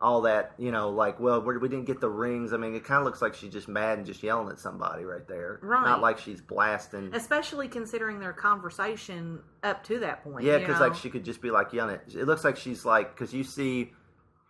[0.00, 2.52] All that you know, like well, we we didn't get the rings.
[2.52, 5.04] I mean, it kind of looks like she's just mad and just yelling at somebody
[5.04, 5.60] right there.
[5.62, 5.84] Right.
[5.84, 7.14] Not like she's blasting.
[7.14, 10.44] Especially considering their conversation up to that point.
[10.44, 11.96] Yeah, because like she could just be like yelling.
[12.08, 13.92] It, it looks like she's like because you see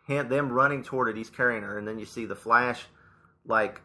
[0.06, 1.16] him them running toward it.
[1.16, 2.86] He's carrying her, and then you see the flash,
[3.46, 3.82] like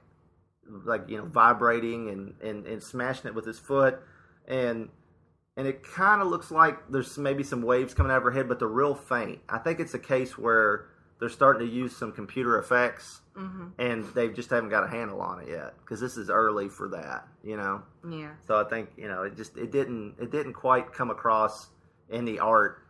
[0.86, 4.00] like you know vibrating and and, and smashing it with his foot,
[4.48, 4.90] and
[5.56, 8.48] and it kind of looks like there's maybe some waves coming out of her head,
[8.48, 9.40] but they're real faint.
[9.50, 10.86] I think it's a case where
[11.20, 13.72] they're starting to use some computer effects, Mhm.
[13.80, 16.88] and they just haven't got a handle on it yet because this is early for
[16.90, 17.28] that.
[17.44, 17.82] You know.
[18.08, 18.32] Yeah.
[18.48, 21.70] So I think you know it just it didn't it didn't quite come across
[22.10, 22.84] in the art.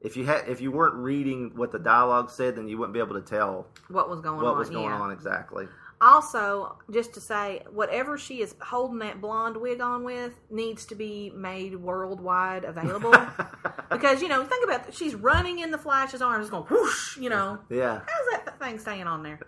[0.00, 2.98] If you had if you weren't reading what the dialogue said, then you wouldn't be
[3.00, 4.58] able to tell What was going what on?
[4.58, 5.00] was going yeah.
[5.00, 5.66] on exactly.
[6.02, 10.96] Also, just to say, whatever she is holding that blonde wig on with needs to
[10.96, 13.14] be made worldwide available.
[13.90, 14.94] because, you know, think about it.
[14.94, 17.60] She's running in the Flash's arms, going whoosh, you know.
[17.70, 19.38] Yeah, How's that thing staying on there?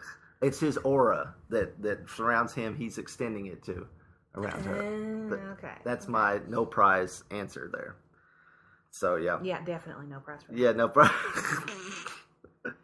[0.42, 2.76] it's his aura that that surrounds him.
[2.76, 3.86] He's extending it to
[4.34, 4.76] around her.
[5.32, 5.74] Uh, okay.
[5.84, 7.96] That's my no prize answer there.
[8.90, 10.42] So yeah, Yeah, definitely no prize.
[10.42, 11.10] for yeah, no prize.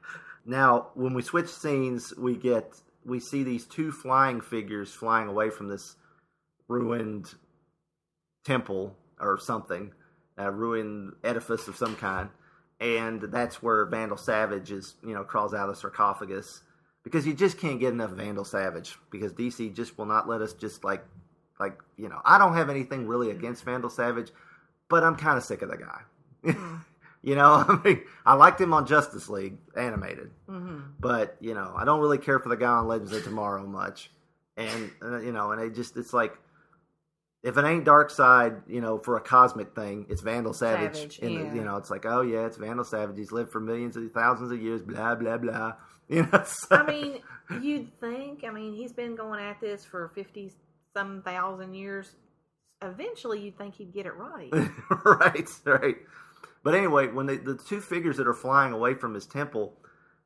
[0.45, 5.51] now, when we switch scenes, we get we see these two flying figures flying away
[5.51, 5.97] from this
[6.69, 7.35] ruined
[8.45, 9.93] temple or something,
[10.37, 12.31] a ruined edifice of some kind,
[12.81, 16.63] and that's where Vandal Savage is, you know, crawls out of the sarcophagus
[17.05, 20.53] because you just can't get enough Vandal Savage because DC just will not let us
[20.55, 21.05] just like,
[21.59, 24.31] like you know, I don't have anything really against Vandal Savage,
[24.89, 26.01] but I'm kind of sick of the guy.
[26.53, 26.77] Hmm.
[27.23, 30.93] you know, I mean, I liked him on Justice League animated, Mhm.
[30.99, 34.11] but you know, I don't really care for the guy on Legends of Tomorrow much,
[34.57, 36.37] and uh, you know, and it just it's like.
[37.43, 40.95] If it ain't Darkseid, you know, for a cosmic thing, it's Vandal Savage.
[40.97, 41.55] Savage, in the- yeah.
[41.55, 43.17] you know, it's like, oh yeah, it's Vandal Savage.
[43.17, 44.83] He's lived for millions of thousands of years.
[44.83, 45.73] Blah blah blah.
[46.11, 47.21] You know, so- I mean,
[47.63, 50.53] you'd think, I mean, he's been going at this for 50
[50.95, 52.15] some thousand years.
[52.83, 54.51] Eventually, you'd think he'd get it right.
[55.05, 55.97] right, right.
[56.63, 59.75] But anyway, when they, the two figures that are flying away from his temple,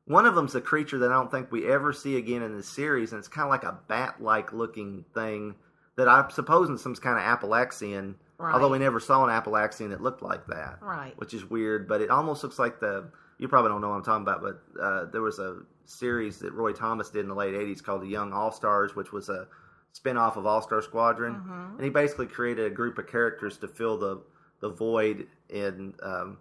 [0.05, 2.67] one of them's a creature that I don't think we ever see again in this
[2.67, 5.55] series, and it's kind of like a bat-like looking thing
[5.97, 8.15] that I suppose in some kind of Appellaxian.
[8.37, 8.53] Right.
[8.53, 11.17] Although we never saw an Appellaxian that looked like that, Right.
[11.17, 13.09] Which is weird, but it almost looks like the.
[13.37, 16.53] You probably don't know what I'm talking about, but uh, there was a series that
[16.53, 19.47] Roy Thomas did in the late '80s called The Young All Stars, which was a
[19.93, 21.75] spin-off of All Star Squadron, Mhm.
[21.75, 24.21] and he basically created a group of characters to fill the
[24.65, 26.39] the void in um,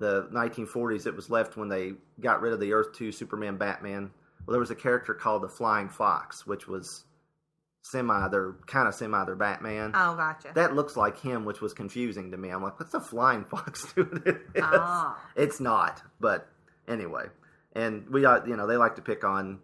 [0.00, 4.10] the 1940s that was left when they got rid of the Earth 2 Superman Batman.
[4.44, 7.04] Well, there was a character called the Flying Fox, which was
[7.82, 9.92] semi their kind of semi their Batman.
[9.94, 10.50] Oh, gotcha.
[10.56, 12.48] That looks like him, which was confusing to me.
[12.48, 14.64] I'm like, what's a flying fox doing in this?
[14.64, 15.16] Ah.
[15.36, 16.48] It's not, but
[16.88, 17.26] anyway.
[17.76, 19.60] And we got, you know, they like to pick on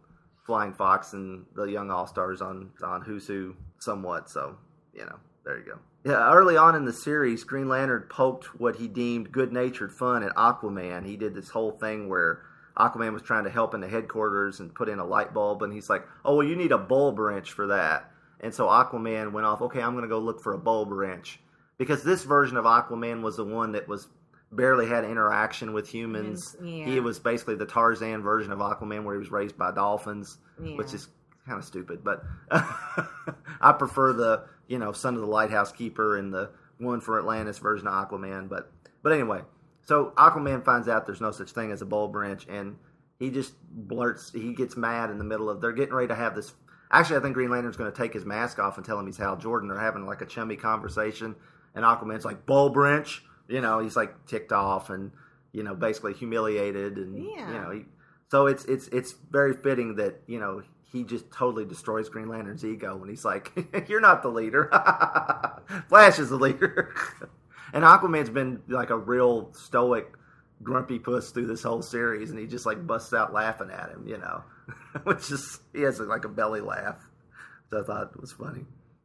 [0.47, 4.31] Flying Fox and the Young All Stars on on Who's Who somewhat.
[4.31, 4.57] So,
[4.95, 5.79] you know, there you go.
[6.05, 10.23] Yeah, early on in the series, Green Lantern poked what he deemed good natured fun
[10.23, 11.07] at Aquaman.
[11.07, 12.43] He did this whole thing where
[12.77, 15.73] Aquaman was trying to help in the headquarters and put in a light bulb, and
[15.73, 19.47] he's like, "Oh, well, you need a bulb wrench for that." And so Aquaman went
[19.47, 19.63] off.
[19.63, 21.41] Okay, I'm going to go look for a bulb wrench
[21.79, 24.07] because this version of Aquaman was the one that was
[24.53, 26.57] barely had interaction with humans.
[26.63, 26.85] Yeah.
[26.85, 30.77] He was basically the Tarzan version of Aquaman, where he was raised by dolphins, Yeah.
[30.77, 31.09] which is
[31.49, 32.05] kind of stupid.
[32.05, 32.23] But
[33.61, 37.59] I prefer the you know Son of the Lighthouse Keeper and the one for Atlantis
[37.59, 38.49] version of Aquaman.
[38.49, 38.71] But
[39.03, 39.41] but anyway,
[39.83, 42.77] so Aquaman finds out there's no such thing as a bulb wrench, and
[43.19, 44.33] he just blurts.
[44.33, 45.61] He gets mad in the middle of.
[45.61, 46.53] They're getting ready to have this.
[46.91, 49.19] Actually, I think Green Lantern's going to take his mask off and tell him he's
[49.19, 49.69] Hal Jordan.
[49.69, 51.35] They're having like a chummy conversation,
[51.75, 53.23] and Aquaman's like bulb wrench.
[53.49, 55.11] You know, he's like ticked off and
[55.53, 57.49] you know basically humiliated, and Yeah.
[57.49, 57.85] you know, he,
[58.31, 62.65] so it's it's it's very fitting that you know he just totally destroys Green Lantern's
[62.65, 63.53] ego when he's like,
[63.89, 64.69] "You're not the leader.
[65.89, 66.95] Flash is the leader."
[67.73, 70.13] and Aquaman's been like a real stoic,
[70.63, 74.07] grumpy puss through this whole series, and he just like busts out laughing at him,
[74.07, 74.43] you know,
[75.05, 76.97] which is he has like a belly laugh.
[77.71, 78.65] So I thought it was funny.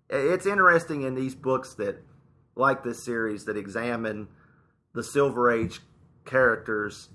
[0.09, 2.01] It's interesting in these books that,
[2.55, 4.27] like this series, that examine
[4.93, 5.81] the Silver Age
[6.23, 7.09] characters,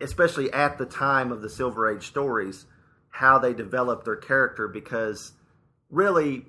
[0.00, 2.66] especially at the time of the Silver Age stories,
[3.10, 5.32] how they developed their character because
[5.90, 6.44] really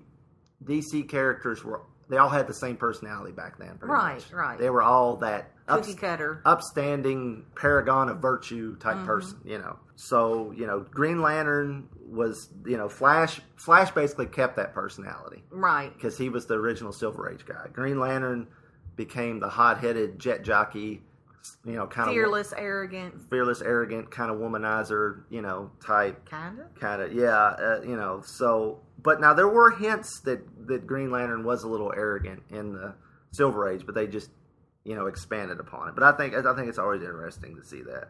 [0.64, 3.78] DC characters were they all had the same personality back then.
[3.82, 4.32] Right, much.
[4.34, 4.58] right.
[4.58, 6.42] They were all that Cookie cutter.
[6.44, 9.06] upstanding paragon of virtue type Mhm.
[9.06, 9.78] person, you know.
[9.96, 15.94] So, you know, Green Lantern was, you know, Flash Flash basically kept that personality Right.
[15.94, 17.68] because he was the original Silver Age guy.
[17.72, 18.48] Green Lantern
[18.96, 21.04] became the hot-headed jet jockey,
[21.66, 26.30] you know, kind of Fearless, arrogant, fearless, arrogant kind of womanizer, you know, type.
[26.30, 26.74] kind of.
[26.80, 28.22] Kind of, yeah, uh, you know.
[28.26, 32.74] So, but now there were hints that that Green Lantern was a little arrogant in
[32.74, 32.96] the
[33.32, 34.30] Silver Age, but they just,
[34.84, 35.96] you know, expanded upon it.
[35.96, 38.10] But I think I think it's always interesting to see that.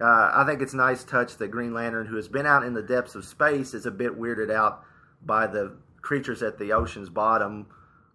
[0.00, 2.82] Uh, I think it's nice touch that Green Lantern, who has been out in the
[2.82, 4.84] depths of space, is a bit weirded out
[5.20, 7.66] by the creatures at the ocean's bottom,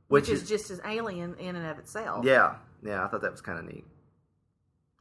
[0.07, 2.23] Which, which, is, just as alien in and of itself.
[2.25, 3.03] yeah, yeah.
[3.03, 3.83] I thought that was kind of neat.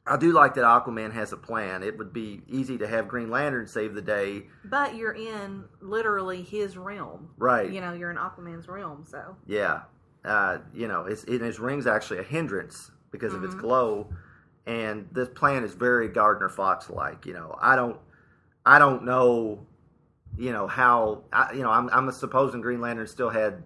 [0.07, 1.83] I do like that Aquaman has a plan.
[1.85, 6.43] It would be easy to have Green Lantern save the day, But you're in literally
[6.43, 7.31] his realm.
[7.39, 7.71] Right.
[7.71, 9.37] You know, you're in Aquaman's realm, so.
[9.47, 9.83] Yeah,
[10.25, 13.61] uh, you know, it's, his ring's actually a hindrance because of its Mhm.
[13.61, 14.09] glow,
[14.67, 17.25] and this plan is very Gardner Fox like.
[17.25, 17.99] You know, I don't,
[18.67, 19.67] I don't know,
[20.37, 23.63] you know how, I, you know, I'm, I'm supposing Green Lantern still had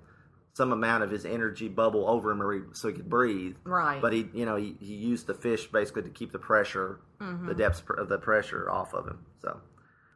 [0.57, 3.57] some amount of his energy bubble over him, so he could breathe.
[3.65, 4.01] Right.
[4.01, 7.47] But he, you know, he, he used the fish basically to keep the pressure, Mhm.
[7.47, 9.19] the depths of the pressure off of him.
[9.43, 9.61] So,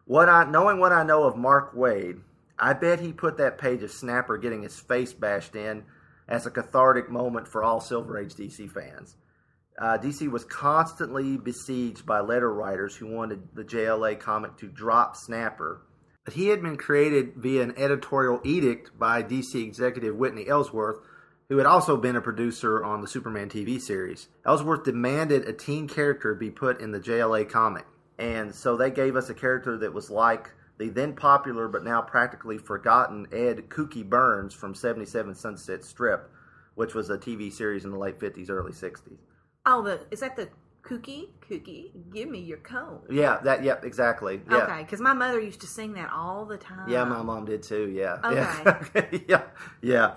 [0.07, 2.23] what I knowing what I know of Mark Waid,
[2.59, 5.85] I bet he put that page of Snapper getting his face bashed in
[6.27, 9.17] as a cathartic moment for all Silver Age DC fans.
[9.79, 15.17] Uh, DC was constantly besieged by letter writers who wanted the JLA comic to drop
[15.17, 15.83] Snapper.
[16.31, 21.01] But he had been created via an editorial edict by DC executive Whitney Ellsworth,
[21.49, 24.29] who had also been a producer on the Superman TV series.
[24.47, 27.85] Ellsworth demanded a teen character be put in the JLA comic.
[28.17, 32.01] And so they gave us a character that was like the then popular but now
[32.01, 36.31] practically forgotten Edd Kookie Byrnes from 77 Sunset Strip,
[36.77, 39.19] which was a TV series in the late 50s, early 60s.
[39.67, 40.49] Oh, the is that the
[40.83, 41.31] cookie?
[41.49, 43.01] Cookie, give me your cone.
[43.11, 44.41] Yeah, that, yep, exactly.
[44.49, 44.59] Yeah.
[44.59, 46.89] Okay, because my mother used to sing that all the time.
[46.89, 47.89] Yeah, my mom did too.
[47.89, 48.19] Yeah.
[48.25, 49.11] Okay.
[49.21, 49.21] Yeah.
[49.29, 49.43] yeah.
[49.83, 50.15] Yeah.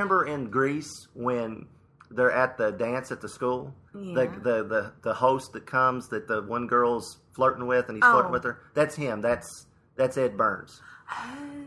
[0.00, 1.66] Remember in Grease when
[2.10, 3.74] they're at the dance at the school?
[3.94, 4.14] Yeah.
[4.14, 8.04] The, the the the host that comes that the one girl's flirting with and he's
[8.04, 8.12] Oh.
[8.14, 8.62] flirting with her.
[8.74, 9.20] That's him.
[9.20, 10.80] That's that's Edd Byrnes.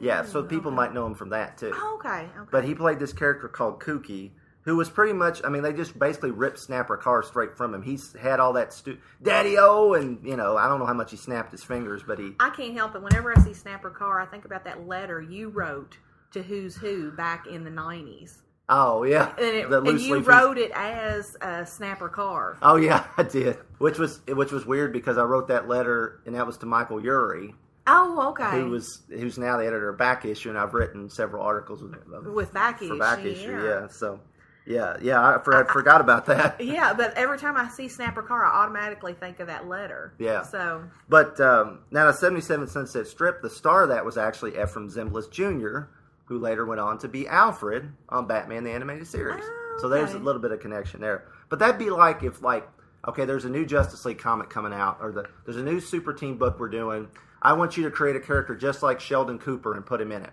[0.02, 1.74] yeah, so oh, people might know him from that too.
[1.76, 2.50] Oh, okay, okay.
[2.52, 5.42] But he played this character called Kookie, who was pretty much.
[5.44, 7.84] I mean, they just basically ripped Snapper Carr straight from him.
[7.84, 11.12] He's had all that stu- Daddy O, and you know, I don't know how much
[11.12, 12.32] he snapped his fingers, but he.
[12.40, 13.04] I can't help it.
[13.04, 15.98] Whenever I see Snapper Carr, I think about that letter you wrote
[16.34, 18.40] to Who's Who back in the nineties.
[18.70, 22.58] Oh yeah, And, it, and you leaf- wrote it as uh, Snapper Carr.
[22.62, 23.58] Oh yeah, I did.
[23.78, 27.00] Which was which was weird because I wrote that letter and that was to Michael
[27.02, 27.54] Eury,
[27.88, 28.52] Oh, okay.
[28.52, 31.96] who was who's now the editor of Back Issue, and I've written several articles with,
[32.26, 33.52] With Back for Issue, Back Issue.
[33.52, 33.64] yeah.
[33.82, 34.22] Yeah, so
[34.66, 36.62] yeah, yeah, I, for, I forgot about that.
[36.64, 40.14] Yeah, but every time I see Snapper Carr, I automatically think of that letter.
[40.18, 40.44] Yeah.
[40.44, 44.90] So But um, now the 77 Sunset Strip, the star of that was actually Efrem
[44.90, 45.90] Zimbalist Jr.,
[46.26, 49.44] who later went on to be Alfred on Batman the Animated Series.
[49.80, 51.26] So there's a little bit of connection there.
[51.50, 52.68] But that'd be like if like
[53.08, 56.14] okay, there's a new Justice League comic coming out, or the there's a new Super
[56.14, 57.08] Team book we're doing.
[57.42, 60.24] I want you to create a character just like Sheldon Cooper and put him in
[60.24, 60.32] it.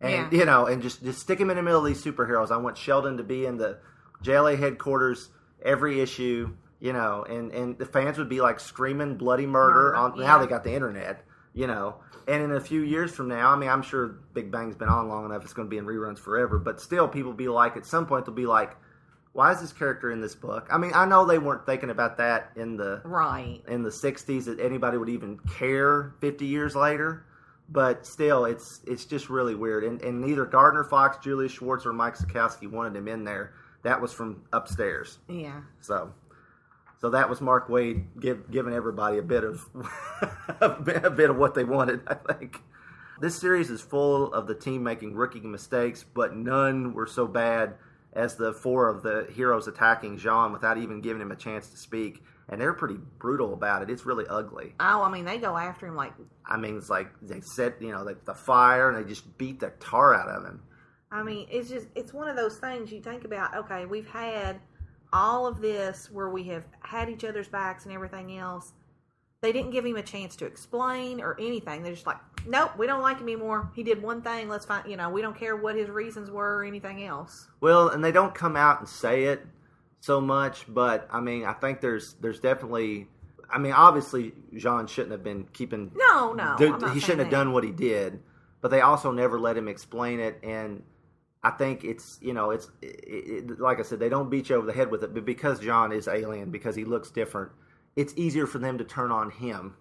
[0.00, 0.38] And Yeah.
[0.38, 2.50] you know, and just just stick him in the middle of these superheroes.
[2.50, 3.78] I want Sheldon to be in the
[4.22, 5.28] JLA headquarters
[5.62, 9.96] every issue, you know, and and the fans would be like screaming bloody murder Murder,
[9.96, 11.96] on now they got the internet, you know.
[12.28, 15.08] And in a few years from now, I mean, I'm sure Big Bang's been on
[15.08, 16.58] long enough; it's going to be in reruns forever.
[16.58, 18.76] But still, people be like, at some point, they'll be like,
[19.32, 22.18] "Why is this character in this book?" I mean, I know they weren't thinking about
[22.18, 23.62] that in the right.
[23.66, 27.24] in the '60s that anybody would even care 50 years later.
[27.70, 29.84] But still, it's it's just really weird.
[29.84, 33.54] And, and neither Gardner Fox, Julius Schwartz, or Mike Sekowsky wanted him in there.
[33.82, 35.18] That was from upstairs.
[35.28, 35.60] Yeah.
[35.80, 36.12] So,
[37.00, 39.68] so that was Mark Waid give, giving everybody a bit of
[40.60, 42.00] a bit of what they wanted.
[42.06, 42.60] I think
[43.20, 47.74] this series is full of the team making rookie mistakes, but none were so bad
[48.12, 51.76] as the four of the heroes attacking Jean without even giving him a chance to
[51.76, 52.22] speak.
[52.48, 53.90] And they're pretty brutal about it.
[53.90, 54.74] It's really ugly.
[54.80, 56.14] Oh, I mean, they go after him like.
[56.46, 59.60] I mean, it's like they set you know like the fire and they just beat
[59.60, 60.62] the tar out of him.
[61.10, 63.54] I mean, it's just it's one of those things you think about.
[63.54, 64.60] Okay, we've had
[65.12, 68.72] all of this where we have had each other's backs and everything else,
[69.40, 71.82] they didn't give him a chance to explain or anything.
[71.82, 73.70] They're just like, nope, we don't like him anymore.
[73.74, 74.48] He did one thing.
[74.48, 77.48] Let's find, you know, we don't care what his reasons were or anything else.
[77.60, 79.46] Well, and they don't come out and say it
[80.00, 83.08] so much, but I mean, I think there's there's definitely.
[83.50, 85.90] I mean, obviously, Jean shouldn't have been keeping.
[85.94, 87.36] No, no, do- he shouldn't have that.
[87.36, 88.20] done what he did,
[88.60, 90.82] but they also never let him explain it, and
[91.42, 94.56] I think it's you know it's it, it, like I said, they don't beat you
[94.56, 97.50] over the head with it, but because John is alien, because he looks different,
[97.96, 99.74] it's easier for them to turn on him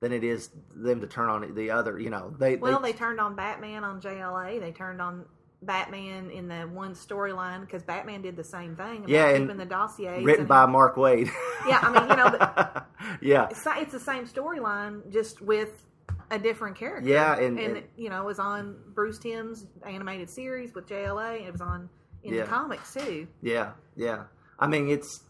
[0.00, 1.98] than it is them to turn on the other.
[1.98, 4.60] You know, they Well, they turned on Batman on JLA.
[4.60, 5.24] They turned on
[5.62, 8.98] Batman in the one storyline because Batman did the same thing.
[8.98, 11.30] About Yeah, keeping the dossier written by Mark Waid.
[11.66, 12.82] Yeah, I mean, you know,
[13.22, 15.86] yeah, it's, it's the same storyline, just with
[16.32, 17.08] a different character.
[17.08, 21.36] Yeah, and- and, and- you know, it was on Bruce Timm's animated series with JLA.
[21.38, 21.88] and It was on
[22.24, 22.42] in Yeah.
[22.42, 23.28] the comics too.
[23.42, 24.24] Yeah, yeah.
[24.58, 25.20] I mean, it's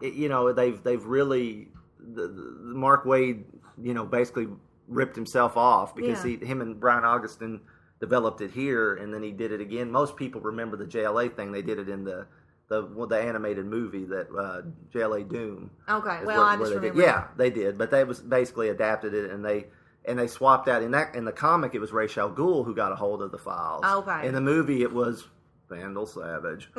[0.00, 3.44] it, you know they've they've really the, the Mark Waid
[3.80, 4.48] you know basically
[4.88, 6.36] ripped himself off because Yeah.
[6.38, 7.60] he him and Brian Augustyn
[8.00, 9.90] developed it here and then he did it again.
[9.90, 11.52] Most people remember the JLA thing.
[11.52, 12.26] They did it in the
[12.68, 14.62] the well, the animated movie that uh,
[14.94, 15.70] JLA Doom.
[15.88, 17.02] Okay, well, where- I just did- remember.
[17.02, 19.66] Yeah, they did, but they was basically adapted it and they.
[20.06, 21.74] And they swapped out in that in the comic.
[21.74, 23.82] It was Ra's al Ghul who got a hold of the files.
[23.84, 24.26] Oh, okay.
[24.26, 25.28] In the movie, it was
[25.68, 26.70] Vandal Savage.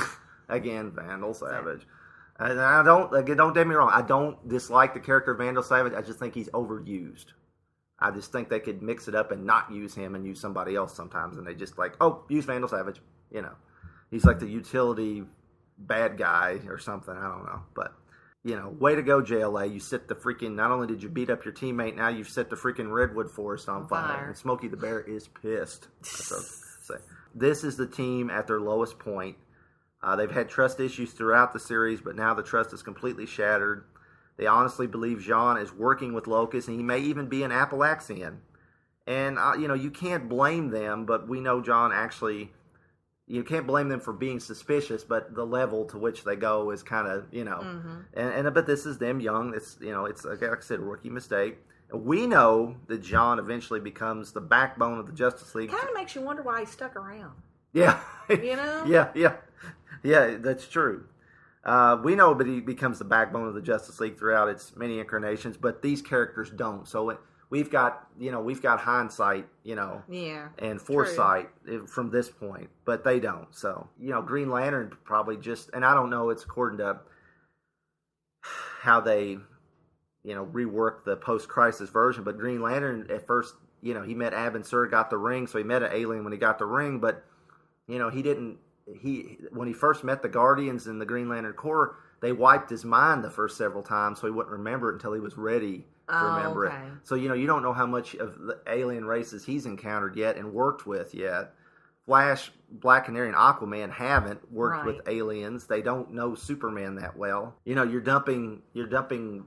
[0.48, 1.86] Again, Vandal Savage.
[2.38, 3.90] And I don't again, don't get me wrong.
[3.92, 5.92] I don't dislike the character Vandal Savage.
[5.92, 7.26] I just think he's overused.
[7.98, 10.76] I just think they could mix it up and not use him and use somebody
[10.76, 11.36] else sometimes.
[11.36, 13.00] And they just like, oh, use Vandal Savage.
[13.32, 13.54] You know,
[14.10, 15.24] he's like the utility
[15.78, 17.14] bad guy or something.
[17.14, 17.92] I don't know, but
[18.44, 19.72] you know, way to go, JLA.
[19.72, 20.54] You set the freaking.
[20.54, 23.68] Not only did you beat up your teammate, now you've set the freaking redwood forest
[23.68, 24.16] on fire.
[24.16, 24.26] Fire.
[24.28, 25.88] And Smokey the Bear is pissed.
[26.02, 26.44] That's what I
[26.98, 27.04] say.
[27.34, 29.36] This is the team at their lowest point.
[30.02, 33.84] Uh, they've had trust issues throughout the series, but now the trust is completely shattered.
[34.36, 38.36] They honestly believe Jean is working with Locus, and he may even be an Appellaxian.
[39.06, 42.52] And uh, you know, you can't blame them, but we know John actually.
[43.28, 46.82] You can't blame them for being suspicious, but the level to which they go is
[46.82, 47.58] kind of you know.
[47.62, 48.04] Mhm.
[48.14, 49.54] And, and but this is them young.
[49.54, 51.58] It's you know, it's like I said, a rookie mistake.
[51.92, 55.70] We know that John eventually becomes the backbone of the Justice League.
[55.70, 57.32] Kind of makes you wonder why he stuck around.
[57.72, 58.00] Yeah.
[58.28, 58.84] You know?
[58.88, 59.36] yeah, yeah.
[60.02, 61.04] Yeah, that's true.
[61.64, 64.98] Uh, we know that he becomes the backbone of the Justice League throughout its many
[65.00, 66.86] incarnations, but these characters don't.
[66.86, 67.18] So it,
[67.50, 70.48] we've got, you know, we've got hindsight, you know, Yeah.
[70.58, 73.54] and foresight eh, from this point, but they don't.
[73.54, 77.00] So, you know, Green Lantern probably just, and I don't know, it's according to
[78.80, 79.38] how they,
[80.24, 84.14] you know, reworked the post crisis version, but Green Lantern at first, you know, he
[84.14, 86.66] met Abin Sur, got the ring, so he met an alien when he got the
[86.66, 87.24] ring, but,
[87.86, 88.58] you know, he didn't,
[89.00, 92.84] he, when he first met the Guardians and the Green Lantern Corps, they wiped his
[92.84, 96.14] mind the first several times, so he wouldn't remember it until he was ready to
[96.14, 96.76] Oh, remember okay.
[96.76, 96.92] it.
[97.04, 100.36] So you know, you don't know how much of the alien races he's encountered yet
[100.36, 101.52] and worked with yet.
[102.06, 104.86] Flash, Black Canary, and Aquaman haven't worked Right.
[104.86, 105.66] with aliens.
[105.66, 107.54] They don't know Superman that well.
[107.66, 109.44] You know, you're dumping, you're dumping.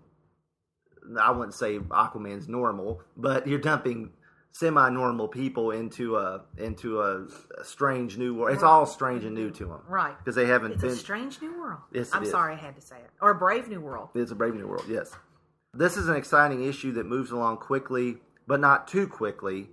[1.20, 4.12] I wouldn't say Aquaman's normal, but you're dumping
[4.54, 7.26] semi-normal people into a into a,
[7.60, 8.54] a strange new world.
[8.54, 10.18] It's all strange and new to them, Right.
[10.18, 10.92] Because they haven't It's been.
[10.92, 11.80] a strange new world.
[11.94, 12.32] Yes, I'm is.
[12.32, 13.10] sorry I had to say it.
[13.22, 14.10] Or a brave new world.
[14.14, 15.12] It's a Brave New World, yes.
[15.74, 19.70] This is an exciting issue that moves along quickly, but not too quickly.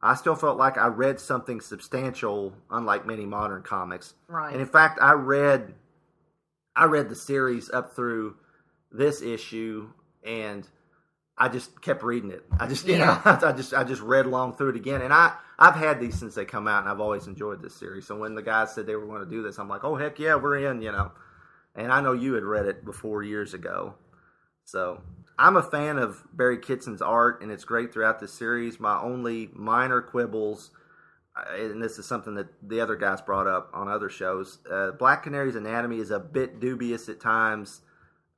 [0.00, 4.14] I still felt like I read something substantial, unlike many modern comics.
[4.28, 4.50] Right.
[4.52, 5.74] And in fact, I read,
[6.74, 8.36] I read the series up through
[8.90, 9.90] this issue,
[10.24, 10.66] and
[11.44, 12.44] I just kept reading it.
[12.60, 13.20] I just, you Yeah.
[13.24, 15.02] know, I just, I just read along through it again.
[15.02, 18.06] And I, I've had these since they come out, and I've always enjoyed this series.
[18.06, 20.18] So when the guys said they were going to do this, I'm like, oh heck
[20.18, 21.12] yeah, we're in, you know.
[21.74, 23.94] And I know you had read it before years ago.
[24.64, 25.02] So
[25.38, 28.78] I'm a fan of Barry Kitson's art, and it's great throughout the series.
[28.78, 30.70] My only minor quibbles,
[31.36, 34.58] uh, and this is something that the other guys brought up on other shows.
[34.70, 37.80] Uh, Black Canary's anatomy is a bit dubious at times.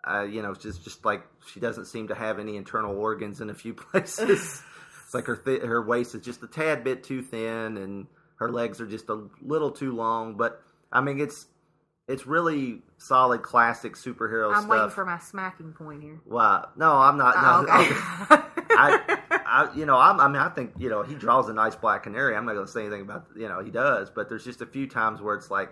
[0.06, 3.40] Uh, you know, it's just just like she doesn't seem to have any internal organs
[3.40, 4.62] in a few places.
[5.04, 8.50] it's like her th- her waist is just a tad bit too thin, and her
[8.50, 10.36] legs are just a little too long.
[10.36, 10.60] But
[10.92, 11.46] I mean, it's
[12.06, 14.68] it's really solid classic superhero I'm stuff.
[14.70, 16.20] waiting for my smacking point here.
[16.26, 16.68] Wow.
[16.76, 17.34] No, I'm not.
[17.36, 18.42] Oh, No, okay.
[18.76, 21.76] I, I, you know, I'm, I mean, I think you know he draws a nice
[21.76, 22.36] black canary.
[22.36, 24.66] I'm not going to say anything about you know he does, but there's just a
[24.66, 25.70] few times where it's like,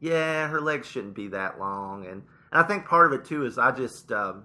[0.00, 2.22] yeah, her legs shouldn't be that long, and,
[2.54, 4.44] and I think part of it too is I just um,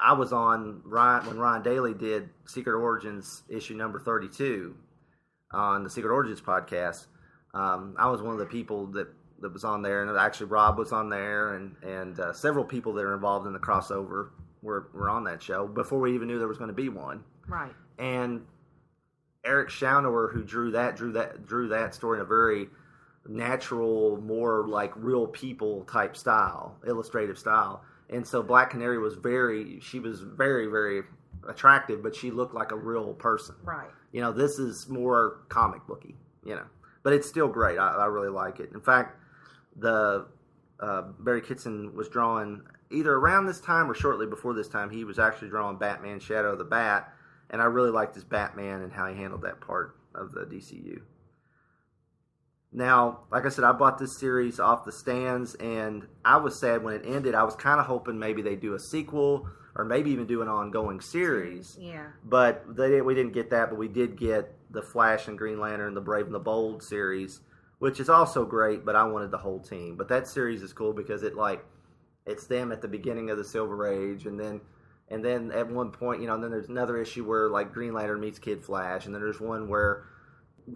[0.00, 4.74] I was on Ryan when Ryan Daly did Secret Origins issue number 32
[5.52, 7.06] on the Secret Origins podcast.
[7.54, 9.08] Um, I was one of the people that
[9.40, 12.94] that was on there, and actually Rob was on there, and and uh, several people
[12.94, 14.30] that are involved in the crossover
[14.62, 17.22] were were on that show before we even knew there was going to be one.
[17.46, 17.72] Right.
[17.98, 18.46] And
[19.44, 22.68] Eric Shanower, who drew that, drew that, drew that story in a very
[23.28, 27.84] natural, more like real people type style, illustrative style.
[28.10, 31.02] And so Black Canary was very, she was very, very
[31.48, 33.54] attractive, but she looked like a real person.
[33.62, 33.88] Right.
[34.12, 36.66] You know, this is more comic booky, you know,
[37.02, 37.78] but it's still great.
[37.78, 38.70] I, I really like it.
[38.72, 39.16] In fact,
[39.76, 40.26] the
[40.80, 44.90] uh, Barry Kitson was drawing either around this time or shortly before this time.
[44.90, 47.10] He was actually drawing Batman: Shadow of the Bat,
[47.50, 51.00] and I really liked his Batman and how he handled that part of the DCU.
[52.72, 56.82] Now, like I said, I bought this series off the stands, and I was sad
[56.82, 57.34] when it ended.
[57.34, 60.48] I was kind of hoping maybe they do a sequel or maybe even do an
[60.48, 61.76] ongoing series.
[61.80, 62.06] Yeah.
[62.24, 65.60] But they didn't, we didn't get that, but we did get the Flash and Green
[65.60, 67.40] Lantern, the Brave and the Bold series,
[67.78, 68.84] which is also great.
[68.84, 69.96] But I wanted the whole team.
[69.96, 71.64] But that series is cool because it like
[72.26, 74.60] it's them at the beginning of the Silver Age, and then
[75.08, 77.92] and then at one point, you know, and then there's another issue where like Green
[77.92, 80.04] Lantern meets Kid Flash, and then there's one where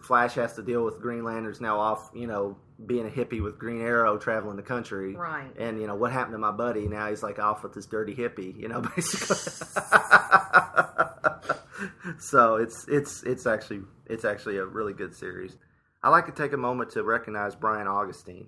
[0.02, 3.58] Flash has to deal with Green Lantern's now off, you know, being a hippie with
[3.58, 5.14] Green Arrow traveling the country.
[5.14, 5.48] Right.
[5.58, 6.88] And, you know, what happened to my buddy?
[6.88, 9.36] Now he's like off with this dirty hippie, you know, basically.
[12.18, 15.56] so it's it's it's actually it's actually a really good series.
[16.02, 18.46] I like to take a moment to recognize Brian Augustyn.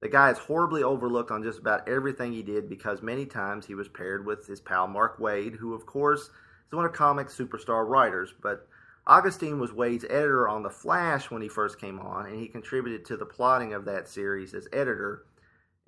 [0.00, 3.74] The guy is horribly overlooked on just about everything he did because many times he
[3.74, 7.86] was paired with his pal Mark Waid, who of course is one of comics superstar
[7.86, 8.66] writers, but
[9.06, 13.04] Augustyn was Waid's editor on The Flash when he first came on, and he contributed
[13.06, 15.24] to the plotting of that series as editor,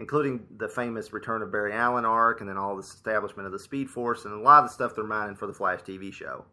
[0.01, 3.59] including the famous Return of Barry Allen arc, and then all the establishment of the
[3.59, 6.45] Speed Force, and a lot of the stuff they're mining for the Flash TV show.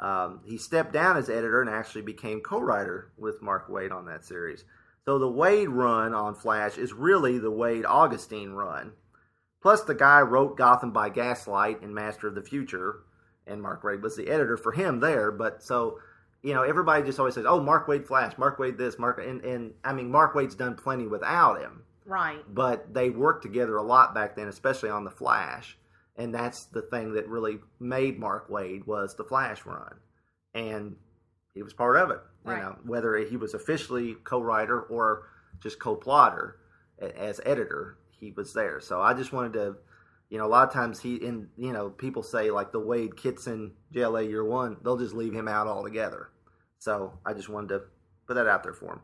[0.00, 4.24] Um, he stepped down as editor and actually became co-writer with Mark Waid on that
[4.24, 4.64] series.
[5.04, 8.92] So the Waid run on Flash is really the Waid Augustyn run.
[9.62, 13.04] Plus, the guy wrote Gotham by Gaslight and Master of the Future,
[13.46, 15.30] and Mark Waid was the editor for him there.
[15.30, 16.00] But so,
[16.42, 19.44] you know, everybody just always says, "Oh, Mark Waid Flash, Mark Waid this, Mark," and
[19.44, 22.42] and I mean, Mark Waid's done plenty without him, Right.
[22.52, 25.78] but they worked together a lot back then, especially on the Flash,
[26.16, 29.96] and that's the thing that really made Mark Waid was the Flash run,
[30.54, 30.96] and
[31.54, 32.20] he was part of it.
[32.44, 32.62] You Right.
[32.62, 35.28] know, whether he was officially co-writer or
[35.60, 36.56] just co-plotter
[36.98, 38.80] as editor, he was there.
[38.80, 39.76] So I just wanted to
[40.30, 43.16] you know, a lot of times he in you know people say like the Waid
[43.16, 46.30] Kitson JLA year one, they'll just leave him out altogether.
[46.78, 47.82] So I just wanted to
[48.26, 49.00] put that out there for him.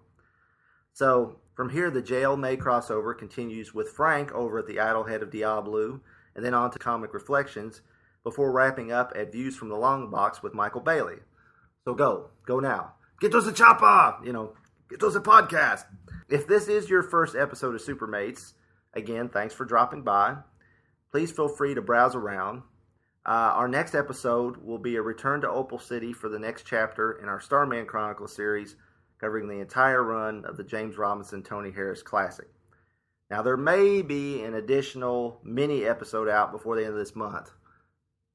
[0.92, 5.22] So from here, the JL May crossover continues with Frank over at the Idol Head
[5.22, 6.00] of Diabolu,
[6.34, 7.82] and then on to Comic Reflections
[8.22, 11.16] before wrapping up at Views from the Long Box with Michael Bailey.
[11.84, 12.94] So go, go now.
[13.20, 14.24] Get those a chopper!
[14.24, 14.54] You know,
[14.88, 15.84] get those a podcast.
[16.28, 18.52] If this is your first episode of Supermates,
[18.94, 20.36] again, thanks for dropping by
[21.10, 22.62] please feel free to browse around.
[23.26, 27.12] Uh, our next episode will be a return to Opal City for the next chapter
[27.12, 28.76] in our Starman Chronicle series,
[29.20, 32.48] covering the entire run of the James Robinson Tony Harris Classic.
[33.30, 37.50] Now, there may be an additional mini episode out before the end of this month,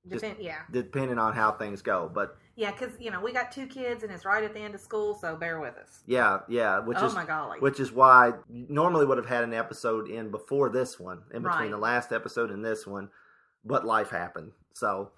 [0.08, 0.62] just Depend- yeah.
[0.72, 2.10] depending on how things go.
[2.14, 4.76] But Yeah, because you know we got two kids and it's right at the end
[4.76, 6.02] of school, so bear with us.
[6.06, 7.60] yeah, yeah, which Oh is my golly.
[7.60, 11.62] which is why normally would have had an episode in before this one, in between
[11.64, 11.72] Right.
[11.72, 13.10] the last episode and this one,
[13.66, 15.12] but life happened, so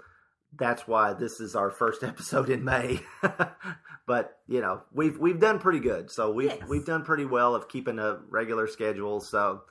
[0.58, 3.02] that's why this is our first episode in May.
[4.08, 6.68] but you know, we've we've done pretty good, so we've Yes.
[6.68, 9.20] we've done pretty well of keeping a regular schedule.
[9.20, 9.62] So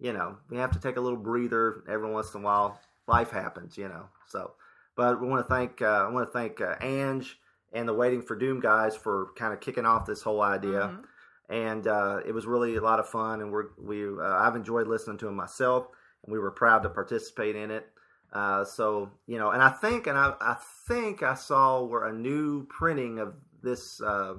[0.00, 2.78] you know, we have to take a little breather every once in a while.
[3.06, 4.08] Life happens, you know.
[4.26, 4.52] So,
[4.96, 7.38] but we want to thank uh, I want to thank uh, Ange
[7.72, 11.04] and the Waiting for Doom guys for kind of kicking off this whole idea Mhm.
[11.48, 13.40] and uh, it was really a lot of fun.
[13.40, 15.88] And we're we uh, I've enjoyed listening to him myself,
[16.24, 17.86] and we were proud to participate in it.
[18.32, 20.56] Uh, so you know, and I think, and I I
[20.88, 24.34] think I saw where a new printing of this uh,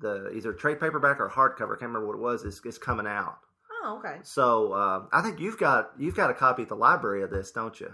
[0.00, 3.06] the either trade paperback or hardcover, I can't remember what it was, is, is coming
[3.06, 3.38] out.
[3.82, 4.18] Oh, okay.
[4.22, 7.50] So uh, I think you've got you've got a copy at the library of this,
[7.50, 7.92] don't you?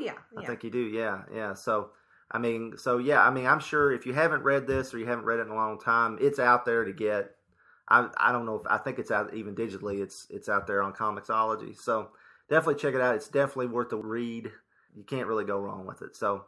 [0.00, 0.78] Yeah, I think you do.
[0.78, 1.54] Yeah, yeah.
[1.54, 1.90] So,
[2.30, 3.22] I mean, so yeah.
[3.22, 5.52] I mean, I'm sure if you haven't read this or you haven't read it in
[5.52, 7.34] a long time, it's out there to get.
[7.88, 10.00] I I don't know if I think it's out even digitally.
[10.02, 11.76] It's it's out there on Comixology.
[11.78, 12.10] So
[12.48, 13.14] definitely check it out.
[13.14, 14.50] It's definitely worth a read.
[14.96, 16.16] You can't really go wrong with it.
[16.16, 16.44] So,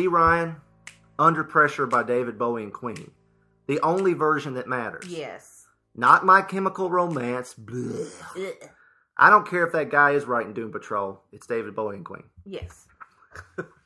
[0.02, 0.56] See Ryan,
[1.20, 3.12] Under Pressure by David Bowie and Queen.
[3.68, 5.06] The only version that matters.
[5.08, 5.68] Yes.
[5.96, 7.54] Not My Chemical Romance.
[9.16, 11.22] I don't care if that guy is writing Doom Patrol.
[11.32, 12.24] It's David Bowie and Queen.
[12.48, 12.88] Yes.